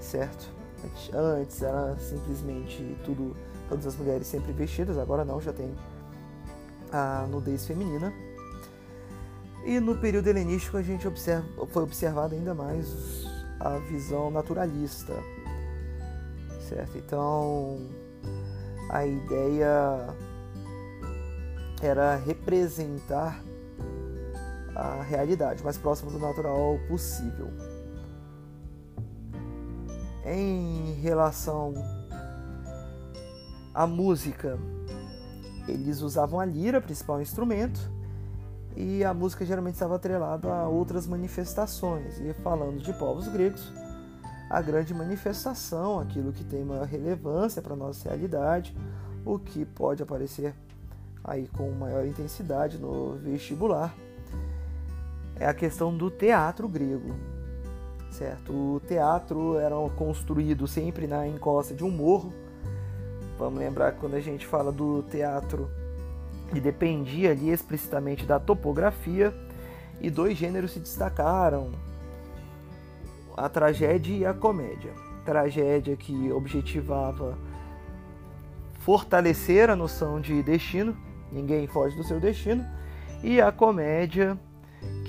certo? 0.00 0.48
Antes 1.14 1.62
era 1.62 1.96
simplesmente 1.98 2.96
tudo, 3.04 3.36
todas 3.68 3.86
as 3.86 3.96
mulheres 3.96 4.26
sempre 4.26 4.52
vestidas, 4.52 4.98
agora 4.98 5.24
não, 5.24 5.40
já 5.40 5.52
tem 5.52 5.74
a 6.92 7.26
nudez 7.28 7.66
feminina. 7.66 8.12
E 9.64 9.78
no 9.78 9.96
período 9.98 10.26
helenístico 10.28 10.78
a 10.78 10.82
gente 10.82 11.06
observa, 11.06 11.46
foi 11.66 11.82
observado 11.82 12.34
ainda 12.34 12.54
mais 12.54 13.26
a 13.60 13.76
visão 13.78 14.30
naturalista, 14.30 15.12
certo? 16.66 16.96
Então 16.96 17.86
a 18.88 19.04
ideia 19.04 20.08
era 21.82 22.16
representar 22.16 23.42
a 24.74 25.02
realidade, 25.02 25.62
mais 25.62 25.76
próximo 25.76 26.10
do 26.10 26.18
natural 26.18 26.78
possível. 26.88 27.48
Em 30.24 30.92
relação 31.00 31.74
à 33.74 33.86
música, 33.86 34.58
eles 35.66 36.02
usavam 36.02 36.38
a 36.40 36.44
lira, 36.44 36.80
principal 36.80 37.20
instrumento, 37.20 37.80
e 38.76 39.04
a 39.04 39.12
música 39.12 39.44
geralmente 39.44 39.74
estava 39.74 39.96
atrelada 39.96 40.52
a 40.52 40.68
outras 40.68 41.06
manifestações. 41.06 42.20
E 42.20 42.32
falando 42.34 42.80
de 42.80 42.92
povos 42.92 43.28
gregos, 43.28 43.72
a 44.48 44.60
grande 44.60 44.92
manifestação, 44.92 46.00
aquilo 46.00 46.32
que 46.32 46.44
tem 46.44 46.64
maior 46.64 46.86
relevância 46.86 47.62
para 47.62 47.74
a 47.74 47.76
nossa 47.76 48.08
realidade, 48.08 48.76
o 49.24 49.38
que 49.38 49.64
pode 49.64 50.02
aparecer 50.02 50.54
aí 51.22 51.48
com 51.48 51.70
maior 51.72 52.06
intensidade 52.06 52.78
no 52.78 53.16
vestibular, 53.16 53.94
é 55.40 55.46
a 55.46 55.54
questão 55.54 55.96
do 55.96 56.10
teatro 56.10 56.68
grego, 56.68 57.16
certo? 58.10 58.52
O 58.52 58.80
teatro 58.86 59.56
era 59.56 59.74
construído 59.96 60.68
sempre 60.68 61.06
na 61.06 61.26
encosta 61.26 61.74
de 61.74 61.82
um 61.82 61.90
morro. 61.90 62.30
Vamos 63.38 63.58
lembrar 63.58 63.92
que 63.92 64.00
quando 64.00 64.14
a 64.14 64.20
gente 64.20 64.46
fala 64.46 64.70
do 64.70 65.02
teatro, 65.04 65.70
ele 66.50 66.60
dependia 66.60 67.30
ali 67.30 67.50
explicitamente 67.50 68.26
da 68.26 68.38
topografia 68.38 69.32
e 69.98 70.10
dois 70.10 70.36
gêneros 70.36 70.72
se 70.72 70.80
destacaram: 70.80 71.72
a 73.34 73.48
tragédia 73.48 74.14
e 74.14 74.26
a 74.26 74.34
comédia. 74.34 74.92
Tragédia 75.24 75.96
que 75.96 76.30
objetivava 76.30 77.38
fortalecer 78.80 79.70
a 79.70 79.76
noção 79.76 80.20
de 80.20 80.42
destino, 80.42 80.94
ninguém 81.32 81.66
foge 81.66 81.96
do 81.96 82.04
seu 82.04 82.20
destino, 82.20 82.66
e 83.22 83.40
a 83.40 83.50
comédia 83.50 84.38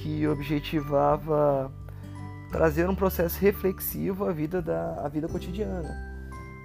que 0.01 0.27
objetivava 0.27 1.71
trazer 2.51 2.89
um 2.89 2.95
processo 2.95 3.39
reflexivo 3.39 4.25
à 4.25 4.31
vida 4.31 4.61
da 4.61 5.05
à 5.05 5.07
vida 5.07 5.27
cotidiana. 5.27 5.89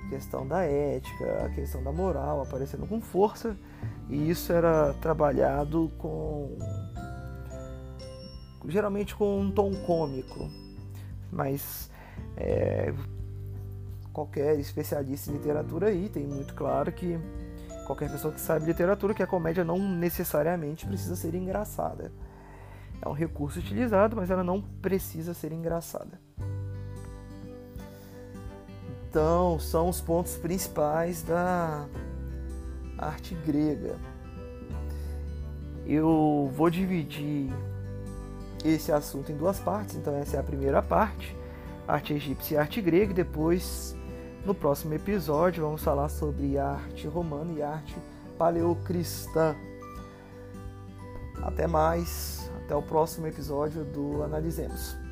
A 0.07 0.09
questão 0.09 0.47
da 0.47 0.63
ética, 0.63 1.45
a 1.45 1.49
questão 1.51 1.83
da 1.83 1.93
moral 1.93 2.41
aparecendo 2.41 2.87
com 2.87 3.01
força, 3.01 3.57
e 4.09 4.31
isso 4.31 4.53
era 4.53 4.95
trabalhado 4.95 5.91
com 5.99 6.57
geralmente 8.69 9.15
com 9.15 9.41
um 9.41 9.51
tom 9.51 9.73
cômico, 9.85 10.49
mas 11.31 11.91
é, 12.37 12.93
qualquer 14.13 14.59
especialista 14.59 15.31
em 15.31 15.35
literatura 15.35 15.89
aí 15.89 16.09
tem 16.09 16.27
muito 16.27 16.55
claro 16.55 16.91
que 16.91 17.19
qualquer 17.87 18.11
pessoa 18.11 18.33
que 18.33 18.41
sabe 18.41 18.67
literatura 18.67 19.15
que 19.15 19.23
a 19.23 19.27
comédia 19.27 19.63
não 19.63 19.79
necessariamente 19.79 20.87
precisa 20.87 21.15
ser 21.15 21.35
engraçada. 21.35 22.11
É 23.01 23.09
um 23.09 23.13
recurso 23.13 23.59
utilizado, 23.59 24.17
mas 24.17 24.31
ela 24.31 24.43
não 24.43 24.61
precisa 24.61 25.35
ser 25.35 25.53
engraçada. 25.53 26.21
Então, 29.09 29.59
são 29.59 29.89
os 29.89 30.01
pontos 30.01 30.37
principais 30.37 31.23
da 31.23 31.87
arte 32.99 33.35
grega. 33.47 33.97
Eu 35.87 36.51
vou 36.55 36.69
dividir 36.69 37.51
esse 38.65 38.91
assunto 38.91 39.31
em 39.31 39.37
duas 39.37 39.61
partes, 39.61 39.95
então 39.95 40.15
essa 40.17 40.37
é 40.37 40.41
a 40.41 40.43
primeira 40.43 40.83
parte, 40.83 41.37
arte 41.87 42.13
egípcia 42.13 42.57
e 42.57 42.59
arte 42.59 42.81
grega, 42.81 43.13
e 43.13 43.15
depois 43.15 43.97
no 44.45 44.55
próximo 44.55 44.95
episódio 44.95 45.65
vamos 45.65 45.83
falar 45.83 46.09
sobre 46.09 46.59
arte 46.59 47.07
romana 47.07 47.53
e 47.53 47.63
arte 47.63 47.95
paleocristã. 48.37 49.55
Até 51.43 51.67
mais, 51.67 52.36
até 52.67 52.75
o 52.75 52.83
próximo 52.83 53.29
episódio 53.29 53.85
do 53.85 54.25
Analisemos. 54.25 55.06